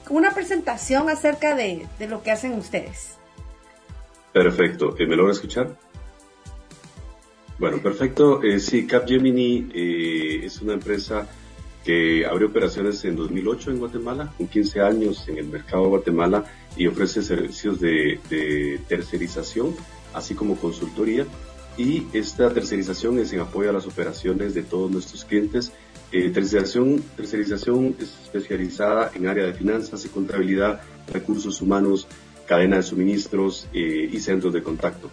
[0.10, 3.20] una presentación acerca de, de, lo que hacen ustedes.
[4.34, 4.96] Perfecto.
[4.98, 5.76] ¿Me logra escuchar?
[7.60, 8.42] Bueno, perfecto.
[8.42, 11.28] Eh, sí, Capgemini eh, es una empresa
[11.84, 16.46] que abrió operaciones en 2008 en Guatemala, con 15 años en el mercado de Guatemala
[16.78, 19.76] y ofrece servicios de, tercerización,
[20.14, 21.26] así como consultoría.
[21.78, 25.74] Y esta tercerización es en apoyo a las operaciones de todos nuestros clientes.
[26.14, 32.08] Eh, tercerización, tercerización es especializada en área de finanzas y contabilidad, recursos humanos,
[32.48, 35.12] cadena de suministros y centros de contacto.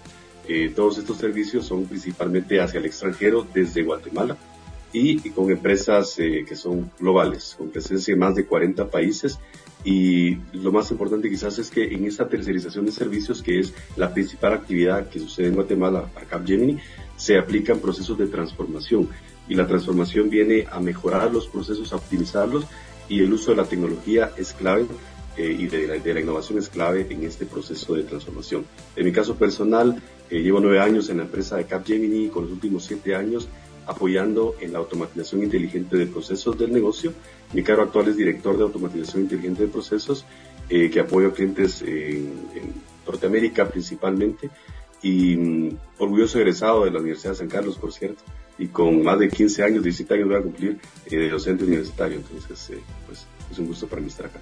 [0.49, 4.37] Eh, todos estos servicios son principalmente hacia el extranjero desde Guatemala
[4.93, 9.39] y, con empresas eh, que son globales, con presencia en más de 40 países.
[9.85, 14.13] Y lo más importante quizás es que en esta tercerización de servicios, que es la
[14.13, 16.79] principal actividad que sucede en Guatemala para Capgemini,
[17.17, 19.09] se aplican procesos de transformación.
[19.49, 22.67] Y la transformación viene a mejorar los procesos, a optimizarlos
[23.09, 24.87] y el uso de la tecnología es clave
[25.37, 28.65] eh, y de la, de la, innovación es clave en este proceso de transformación.
[28.97, 32.52] En mi caso personal, eh, llevo nueve años en la empresa de Capgemini, con los
[32.52, 33.48] últimos siete años
[33.87, 37.12] apoyando en la automatización inteligente de procesos del negocio.
[37.52, 40.24] Mi cargo actual es director de automatización inteligente de procesos,
[40.68, 42.33] eh, que apoyo clientes en,
[43.06, 44.50] Norteamérica principalmente
[45.00, 48.24] y mm, orgulloso egresado de la Universidad de San Carlos, por cierto,
[48.58, 52.16] y con más de 15 años, 17 años voy a cumplir eh, de docente universitario,
[52.16, 52.72] entonces
[53.06, 54.40] pues es un gusto para mí estar acá.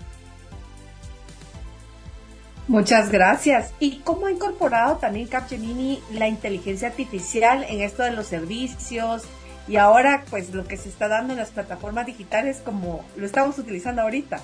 [2.67, 3.73] Muchas gracias.
[3.79, 9.25] ¿Y cómo ha incorporado también Capgemini la inteligencia artificial en esto de los servicios
[9.69, 13.59] y ahora pues lo que se está dando en las plataformas digitales como lo estamos
[13.59, 14.41] utilizando ahorita?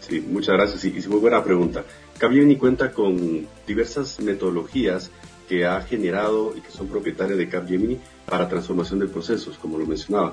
[0.00, 0.84] Sí, muchas gracias.
[0.84, 1.84] Y, y muy buena pregunta.
[2.18, 5.10] Capgemini cuenta con diversas metodologías
[5.48, 9.86] que ha generado y que son propietarias de Capgemini para transformación de procesos, como lo
[9.86, 10.32] mencionaba.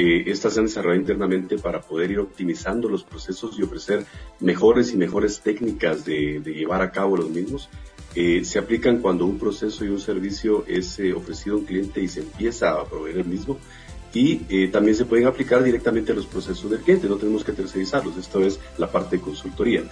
[0.00, 4.06] Eh, estas se han desarrollado internamente para poder ir optimizando los procesos y ofrecer
[4.38, 7.68] mejores y mejores técnicas de, llevar a cabo los mismos.
[8.14, 12.00] Eh, se aplican cuando un proceso y un servicio es eh, ofrecido a un cliente
[12.00, 13.58] y se empieza a proveer el mismo
[14.14, 18.16] y también se pueden aplicar directamente a los procesos del cliente, no tenemos que tercerizarlos,
[18.16, 19.82] esto es la parte de consultoría.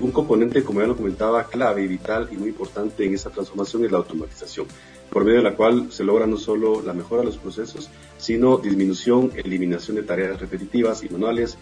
[0.00, 3.92] un componente, como ya lo comentaba, clave vital y muy importante en esta transformación es
[3.92, 4.66] la automatización
[5.10, 7.90] por medio de la cual se logra no solo la mejora de los procesos,
[8.20, 11.56] sino disminución, eliminación de tareas repetitivas y manuales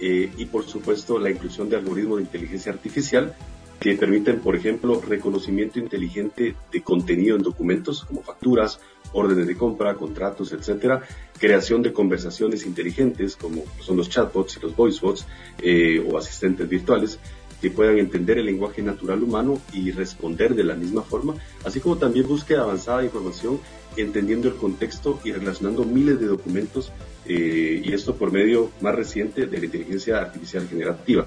[0.00, 3.34] eh, y por supuesto la inclusión de algoritmos de inteligencia artificial
[3.80, 8.80] que permiten, por ejemplo, reconocimiento inteligente de contenido en documentos como facturas,
[9.12, 11.02] órdenes de compra, contratos, etcétera,
[11.38, 15.26] creación de conversaciones inteligentes como son los chatbots y los voicebots
[15.60, 17.18] eh, o asistentes virtuales,
[17.60, 21.34] que puedan entender el lenguaje natural humano y responder de la misma forma,
[21.64, 23.58] así como también búsqueda avanzada de información
[23.96, 26.92] entendiendo el contexto y relacionando miles de documentos
[27.26, 31.26] eh, y esto por medio más reciente de la inteligencia artificial generativa.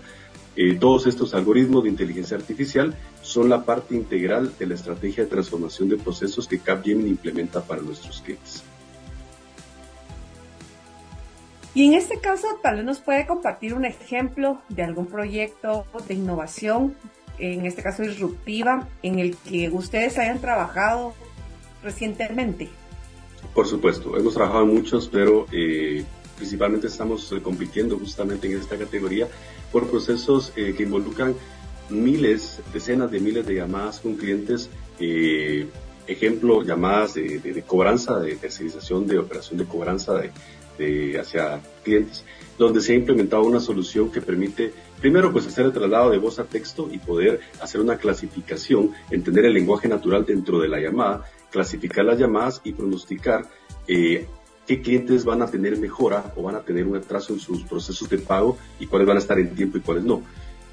[0.55, 5.29] Eh, todos estos algoritmos de inteligencia artificial son la parte integral de la estrategia de
[5.29, 8.63] transformación de procesos que Capgemini implementa para nuestros clientes.
[11.75, 16.15] Y en este caso, tal vez nos puede compartir un ejemplo de algún proyecto de
[16.15, 16.95] innovación,
[17.37, 21.13] en este caso disruptiva, en el que ustedes hayan trabajado
[21.87, 22.67] recientemente.
[23.53, 26.03] Por supuesto, hemos trabajado en muchos, pero eh,
[26.35, 29.27] principalmente estamos eh, compitiendo justamente en esta categoría
[29.71, 31.33] por procesos eh, que involucran
[31.89, 34.69] miles, decenas de miles de llamadas con clientes.
[36.07, 40.13] ejemplo, llamadas de, cobranza, de tercerización de operación de cobranza,
[40.77, 42.23] de, hacia clientes,
[42.57, 46.39] donde se ha implementado una solución que permite, primero, pues hacer el traslado de voz
[46.39, 51.25] a texto y poder hacer una clasificación, entender el lenguaje natural dentro de la llamada,
[51.51, 53.45] clasificar las llamadas y pronosticar
[53.87, 54.27] eh,
[54.65, 58.09] qué clientes van a tener mejora o van a tener un atraso en sus procesos
[58.09, 60.23] de pago y cuáles van a estar en tiempo y cuáles no.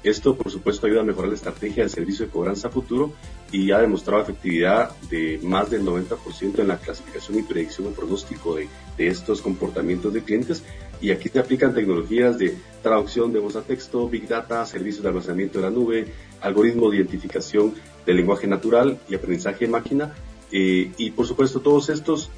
[0.05, 3.13] Esto, por supuesto, ayuda a mejorar la estrategia del servicio de cobranza futuro
[3.51, 8.55] y ha demostrado efectividad de más del 90% en la clasificación y predicción o pronóstico
[8.55, 8.67] de,
[8.99, 10.61] estos comportamientos de clientes.
[11.01, 15.09] Y aquí se aplican tecnologías de traducción de voz a texto, Big Data, servicios de
[15.09, 16.05] almacenamiento de la nube,
[16.39, 17.73] algoritmo de identificación
[18.05, 20.13] del lenguaje natural y aprendizaje de máquina.
[20.51, 22.29] Eh, y por supuesto, todos estos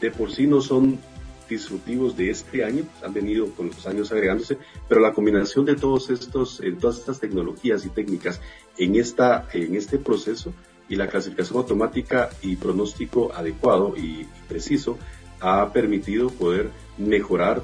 [0.00, 0.98] de por sí no son
[1.48, 4.58] disruptivos de este año, han venido con los años agregándose,
[4.88, 8.40] pero la combinación de todos estos, eh, todas estas tecnologías y técnicas
[8.78, 10.52] en, esta, en este proceso
[10.88, 14.98] y la clasificación automática y pronóstico adecuado y preciso
[15.40, 17.62] ha permitido poder mejorar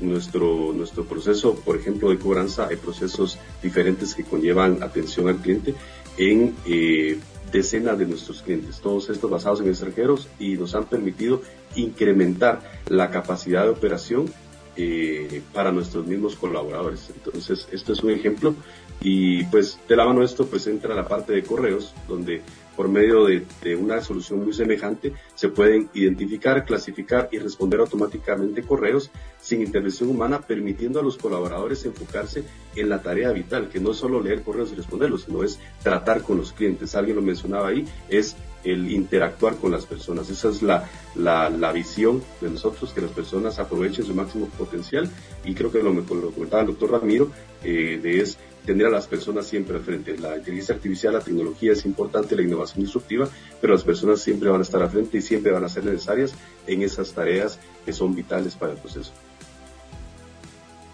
[0.00, 2.68] nuestro, nuestro proceso, por ejemplo, de cobranza.
[2.68, 5.74] Hay procesos diferentes que conllevan atención al cliente
[6.18, 7.18] en eh,
[7.52, 11.42] decenas de nuestros clientes, todos estos basados en extranjeros y nos han permitido
[11.74, 14.32] incrementar la capacidad de operación
[14.76, 17.10] eh, para nuestros mismos colaboradores.
[17.14, 18.54] Entonces, esto es un ejemplo
[19.00, 22.42] y pues de la mano esto pues entra la parte de correos, donde
[22.76, 29.10] por medio de, una solución muy semejante se pueden identificar, clasificar y responder automáticamente correos
[29.40, 33.96] sin intervención humana, permitiendo a los colaboradores enfocarse en la tarea vital, que no es
[33.96, 36.94] solo leer correos y responderlos, sino es tratar con los clientes.
[36.94, 40.28] Alguien lo mencionaba ahí, es el interactuar con las personas.
[40.28, 45.08] Esa es la, visión de nosotros, que las personas aprovechen su máximo potencial
[45.44, 47.30] y creo que lo, lo comentaba el doctor Ramiro,
[47.62, 50.18] eh, de es tener a las personas siempre al frente.
[50.18, 53.28] La inteligencia artificial, la tecnología es importante, la innovación disruptiva,
[53.60, 56.34] pero las personas siempre van a estar al frente y siempre van a ser necesarias
[56.66, 59.12] en esas tareas que son vitales para el proceso.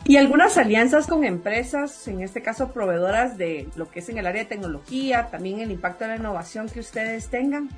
[0.04, 4.26] Y algunas alianzas con empresas, en este caso proveedoras de lo que es en el
[4.26, 7.70] área de tecnología, también el impacto de la innovación que ustedes tengan.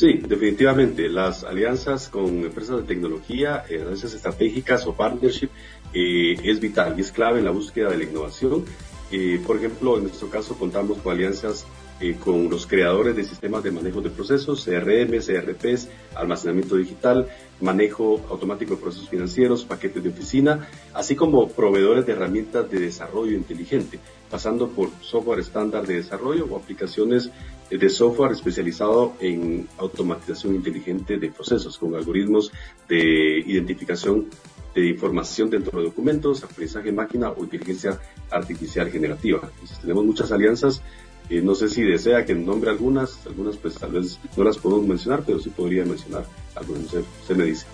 [0.00, 1.10] Sí, definitivamente.
[1.10, 5.50] Las alianzas con empresas de tecnología, eh, alianzas estratégicas o partnership,
[5.92, 8.64] eh, es vital y es clave en la búsqueda de la innovación
[9.12, 11.66] eh, por ejemplo, en nuestro caso contamos con alianzas
[12.00, 17.28] eh, con los creadores de sistemas de manejo de procesos, CRM, CRPs, almacenamiento digital,
[17.60, 23.36] manejo automático de procesos financieros, paquetes de oficina, así como proveedores de herramientas de desarrollo
[23.36, 23.98] inteligente,
[24.30, 27.30] pasando por software estándar de desarrollo o aplicaciones
[27.70, 32.50] de software especializado en automatización inteligente de procesos con algoritmos
[32.88, 34.26] de identificación
[34.74, 37.98] de información dentro de documentos, aprendizaje máquina o inteligencia
[38.30, 39.50] artificial generativa.
[39.80, 40.82] Tenemos muchas alianzas.
[41.30, 44.84] Eh, no sé si desea que nombre algunas, algunas pues tal vez no las podemos
[44.86, 46.24] mencionar, pero sí podría mencionar
[46.56, 46.84] algunas.
[46.86, 47.66] Usted, me dice.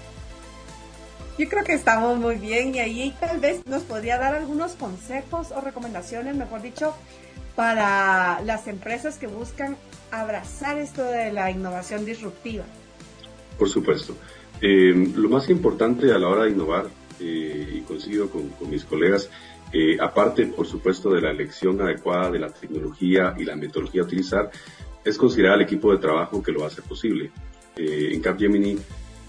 [1.38, 5.52] Yo creo que estamos muy bien y ahí tal vez nos podría dar algunos consejos
[5.52, 6.94] o recomendaciones, mejor dicho,
[7.54, 9.76] para las empresas que buscan
[10.10, 12.64] abrazar esto de la innovación disruptiva.
[13.58, 14.14] Por supuesto.
[14.60, 16.86] Eh, lo más importante a la hora de innovar,
[17.18, 19.30] eh, y coincido con, mis colegas,
[19.72, 24.04] eh, aparte, por supuesto, de la elección adecuada de la tecnología y la metodología a
[24.04, 24.50] utilizar,
[25.04, 27.30] es considerar al equipo de trabajo que lo hace posible.
[27.76, 28.76] en Capgemini,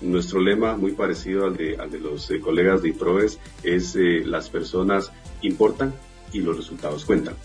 [0.02, 5.12] nuestro lema, muy parecido al de, los colegas de IPROES, es las personas
[5.42, 5.94] importan
[6.34, 7.36] y los resultados cuentan.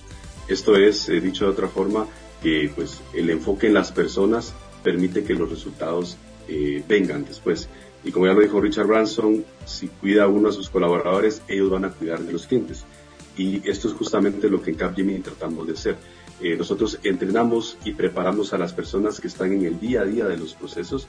[0.49, 2.07] Esto es, dicho de otra forma,
[2.43, 6.17] que pues el enfoque en las personas permite que los resultados
[6.49, 7.69] eh, vengan después.
[8.05, 11.85] Y como ya lo dijo Richard Branson, si cuida uno a sus colaboradores, ellos van
[11.85, 12.85] a cuidar de los clientes.
[13.37, 15.97] Y esto es justamente lo que en Capgemini tratamos de hacer.
[16.41, 20.27] Eh, nosotros entrenamos y preparamos a las personas que están en el día a día
[20.27, 21.07] de los procesos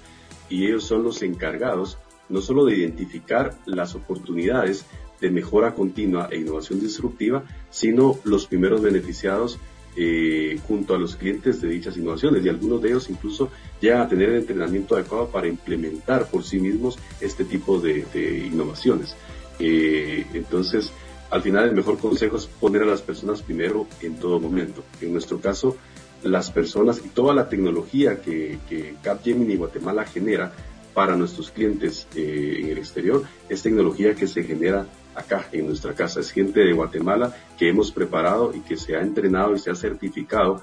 [0.48, 1.98] y ellos son los encargados
[2.30, 4.86] no solo de identificar las oportunidades
[5.20, 9.58] de mejora continua e innovación disruptiva, sino los primeros beneficiados
[9.96, 14.08] eh, junto a los clientes de dichas innovaciones y algunos de ellos incluso llegan a
[14.08, 18.06] tener el entrenamiento adecuado para implementar por sí mismos este tipo de,
[18.52, 19.16] innovaciones.
[19.60, 20.92] Eh, entonces,
[21.30, 24.84] al final el mejor consejo es poner a las personas primero en todo momento.
[25.02, 25.78] En nuestro caso,
[26.24, 30.54] las personas y toda la tecnología que, que Capgemini Guatemala genera
[30.94, 35.94] para nuestros clientes eh, en el exterior es tecnología que se genera acá en nuestra
[35.94, 36.20] casa.
[36.20, 39.76] Es gente de Guatemala que hemos preparado y que se ha entrenado y se ha
[39.76, 40.62] certificado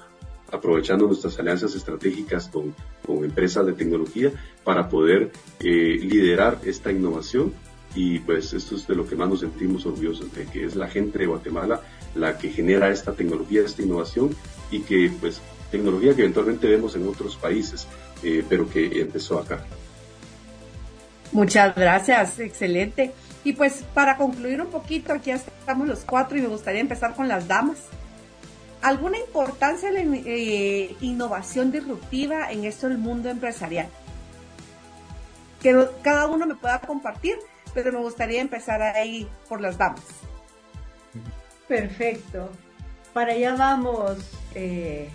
[0.51, 2.75] aprovechando nuestras alianzas estratégicas con,
[3.05, 4.31] con empresas de tecnología
[4.63, 5.31] para poder
[5.61, 7.53] eh, liderar esta innovación
[7.95, 11.19] y pues esto es de lo que más nos sentimos orgullosos que es la gente
[11.19, 11.81] de Guatemala
[12.15, 14.35] la que genera esta tecnología, esta innovación
[14.69, 15.41] y que pues
[15.71, 17.87] tecnología que eventualmente vemos en otros países,
[18.23, 19.65] eh, pero que empezó acá.
[21.31, 23.13] Muchas gracias, excelente.
[23.43, 27.27] Y pues para concluir un poquito, aquí estamos los cuatro y me gustaría empezar con
[27.27, 27.77] las damas.
[28.81, 33.87] ¿Alguna importancia de la eh, innovación disruptiva en esto del mundo empresarial?
[35.61, 37.35] Que cada uno me pueda compartir,
[37.73, 40.01] pero me gustaría empezar ahí por las damas.
[41.67, 42.49] Perfecto.
[43.13, 44.17] Para allá vamos,
[44.55, 45.09] eh,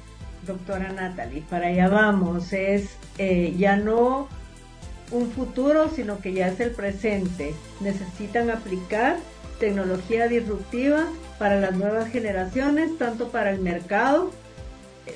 [0.47, 2.53] doctora Natalie, para allá vamos.
[2.53, 4.29] Es eh, ya no
[5.11, 7.55] un futuro, sino que ya es el presente.
[7.81, 9.19] Necesitan aplicar
[9.59, 11.07] tecnología disruptiva
[11.39, 14.31] para las nuevas generaciones, tanto para el mercado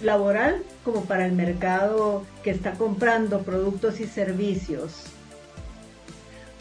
[0.03, 5.05] laboral como para el mercado que está comprando productos y servicios.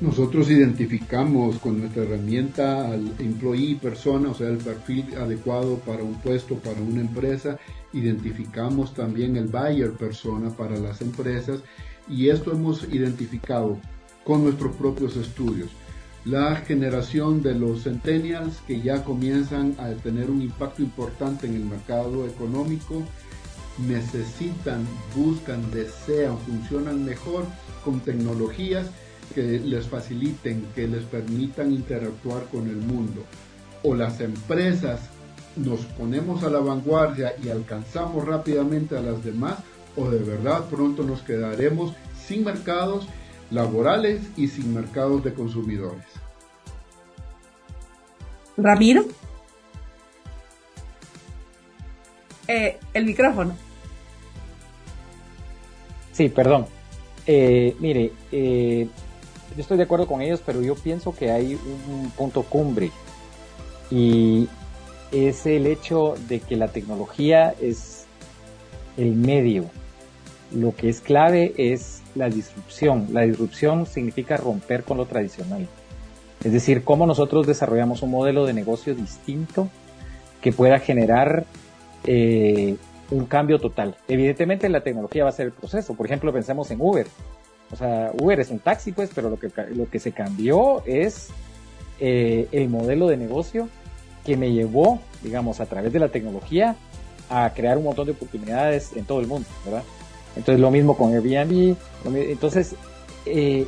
[0.02, 6.16] Nosotros identificamos con nuestra herramienta al employee persona, o sea, el perfil adecuado para un
[6.22, 7.58] puesto, para una empresa.
[7.92, 11.60] Identificamos también el buyer persona para las empresas
[12.10, 13.78] y esto hemos identificado
[14.24, 15.70] con nuestros propios estudios.
[16.26, 21.66] La generación de los centennials que ya comienzan a tener un impacto importante en el
[21.66, 23.04] mercado económico
[23.88, 24.86] necesitan,
[25.16, 27.46] buscan, desean, funcionan mejor
[27.86, 28.88] con tecnologías
[29.34, 33.24] que les faciliten, que les permitan interactuar con el mundo.
[33.84, 35.00] O las empresas
[35.56, 39.56] nos ponemos a la vanguardia y alcanzamos rápidamente a las demás,
[39.96, 41.94] o de verdad pronto nos quedaremos
[42.26, 43.08] sin mercados
[43.52, 46.06] laborales y sin mercados de consumidores.
[48.58, 49.06] Ramiro.
[52.48, 53.56] Eh, el micrófono.
[56.12, 56.66] Sí, perdón.
[57.26, 58.88] Eh, mire, eh,
[59.56, 62.92] yo estoy de acuerdo con ellos, pero yo pienso que hay un punto cumbre
[63.92, 64.48] y
[65.12, 67.99] es el hecho de que la tecnología es
[69.00, 69.66] el medio.
[70.52, 73.08] Lo que es clave es la disrupción.
[73.12, 75.68] La disrupción significa romper con lo tradicional.
[76.44, 79.70] Es decir, cómo nosotros desarrollamos un modelo de negocio distinto
[80.42, 81.46] que pueda generar
[82.06, 82.76] eh,
[83.12, 83.96] un cambio total.
[84.08, 85.94] Evidentemente la tecnología va a ser el proceso.
[85.94, 87.08] Por ejemplo, pensemos en Uber.
[87.72, 91.30] O sea, Uber es un taxi, pues, pero lo que, lo que se cambió es
[92.00, 93.70] eh, el modelo de negocio
[94.26, 96.76] que me llevó, digamos, a través de la tecnología
[97.30, 99.84] a crear un montón de oportunidades en todo el mundo, ¿verdad?
[100.36, 101.76] Entonces lo mismo con Airbnb.
[102.06, 102.76] Entonces,
[103.26, 103.68] eh,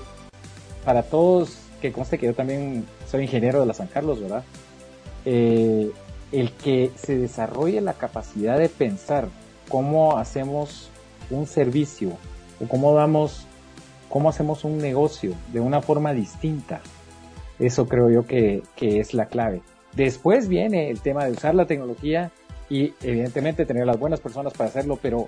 [0.86, 4.44] para todos, que conste que yo también soy ingeniero de la San Carlos, ¿verdad?
[5.26, 5.92] Eh,
[6.32, 9.28] el que se desarrolle la capacidad de pensar
[9.70, 10.90] cómo hacemos
[11.30, 12.12] un servicio
[12.60, 13.46] o cómo damos,
[14.10, 16.82] cómo hacemos un negocio de una forma distinta.
[17.60, 19.62] Eso creo yo que, que es la clave.
[19.94, 22.32] Después viene el tema de usar la tecnología
[22.72, 25.28] y evidentemente tener las buenas personas para hacerlo, pero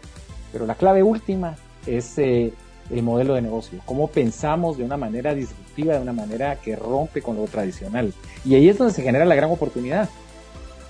[0.54, 2.54] pero la clave última es eh,
[2.92, 7.22] el modelo de negocio, cómo pensamos de una manera disruptiva, de una manera que rompe
[7.22, 8.14] con lo tradicional.
[8.46, 10.08] Y ahí es donde se genera la gran oportunidad,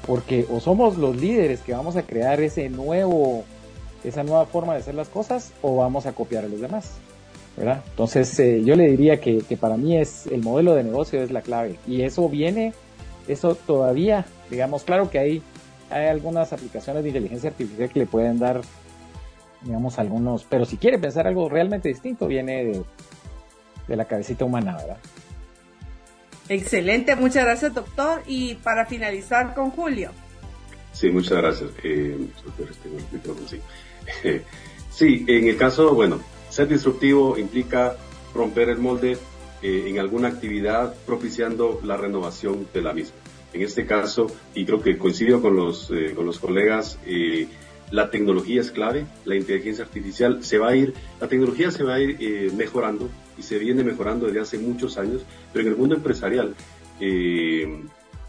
[0.06, 3.46] porque o somos los líderes que vamos a crear ese nuevo,
[4.04, 6.92] esa nueva forma de hacer las cosas, o vamos a copiar a los demás.
[7.56, 7.84] ¿verdad?
[7.92, 11.30] Entonces eh, yo le diría que, que para mí es el modelo de negocio es
[11.30, 12.74] la clave y eso viene,
[13.28, 15.44] eso todavía, digamos, claro que hay,
[15.94, 18.62] hay algunas aplicaciones de inteligencia artificial que le pueden dar
[19.62, 22.84] digamos, algunos, pero si quiere pensar algo realmente distinto, viene de,
[23.88, 24.98] de la cabecita humana, ¿verdad?
[26.50, 28.22] Excelente, muchas gracias, doctor.
[28.28, 30.12] Y para finalizar con Julio.
[30.92, 31.72] Sí, muchas gracias.
[31.84, 32.18] Eh,
[33.48, 33.62] sí.
[34.92, 36.20] sí, en el caso, bueno,
[36.50, 37.96] ser disruptivo implica
[38.34, 39.18] romper el molde
[39.62, 43.16] eh, en alguna actividad propiciando la renovación de la misma.
[43.54, 47.48] En este caso, y creo que coincido con los, eh, con los colegas, eh,
[47.94, 51.96] la tecnología es clave, la inteligencia artificial se va a ir, la tecnología se va
[51.96, 55.78] a ir eh, mejorando y se viene mejorando desde hace muchos años, pero en el
[55.78, 56.56] mundo empresarial
[57.00, 57.84] eh,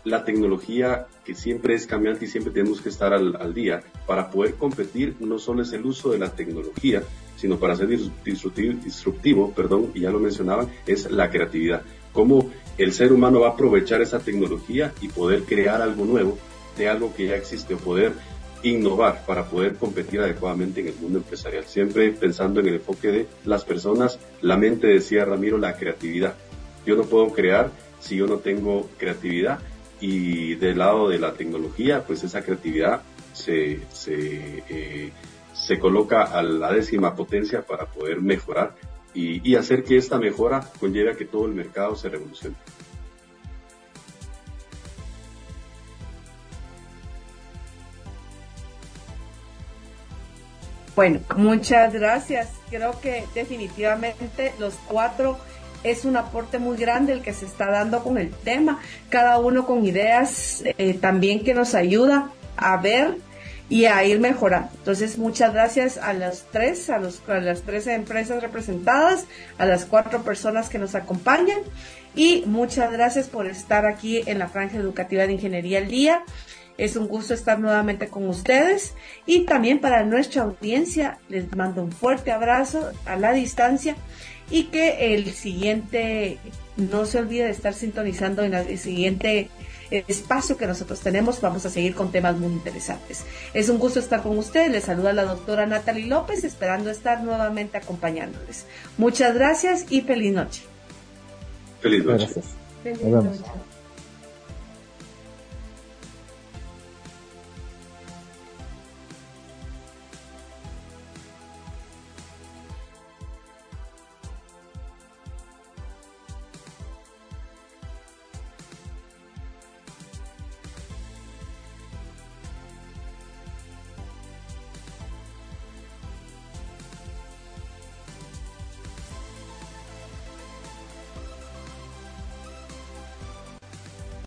[0.04, 4.56] la tecnología que siempre es cambiante y siempre tenemos que estar al, día para poder
[4.56, 7.02] competir no solo es el uso de la tecnología,
[7.36, 11.82] sino para ser disruptivo, perdón, y ya lo mencionaban, es la creatividad.
[12.12, 16.38] Cómo el ser humano va a aprovechar esa tecnología y poder crear algo nuevo
[16.76, 18.12] de algo que ya existe o poder
[18.62, 21.64] innovar para poder competir adecuadamente en el mundo empresarial.
[21.64, 26.34] Siempre pensando en el enfoque de las personas, la mente decía Ramiro, la creatividad.
[26.86, 27.70] Yo no puedo crear
[28.00, 29.60] si yo no tengo creatividad
[30.00, 33.02] y del lado de la tecnología, pues esa creatividad
[33.32, 35.12] se, se, eh,
[35.54, 38.74] se coloca a la décima potencia para poder mejorar
[39.14, 42.56] y, hacer que esta mejora conlleve a que todo el mercado se revolucione.
[50.96, 52.50] Bueno, muchas gracias.
[52.70, 55.38] Creo que definitivamente los cuatro
[55.82, 59.66] es un aporte muy grande el que se está dando con el tema, cada uno
[59.66, 63.18] con ideas eh, también que nos ayuda a ver
[63.68, 64.70] y a ir mejorando.
[64.76, 69.26] Entonces, muchas gracias a las tres, a, los, a las tres empresas representadas,
[69.58, 71.58] a las cuatro personas que nos acompañan
[72.14, 76.22] y muchas gracias por estar aquí en la franja educativa de Ingeniería al Día.
[76.76, 78.94] Es un gusto estar nuevamente con ustedes
[79.26, 83.96] y también para nuestra audiencia les mando un fuerte abrazo a la distancia
[84.50, 86.38] y que el siguiente,
[86.76, 89.48] no se olvide de estar sintonizando en el siguiente
[89.90, 91.40] espacio que nosotros tenemos.
[91.40, 93.24] Vamos a seguir con temas muy interesantes.
[93.52, 94.70] Es un gusto estar con ustedes.
[94.70, 98.66] Les saluda la doctora Natalie López, esperando estar nuevamente acompañándoles.
[98.98, 100.62] Muchas gracias y feliz noche.
[101.80, 102.28] Feliz noche.
[102.82, 103.40] Feliz noche.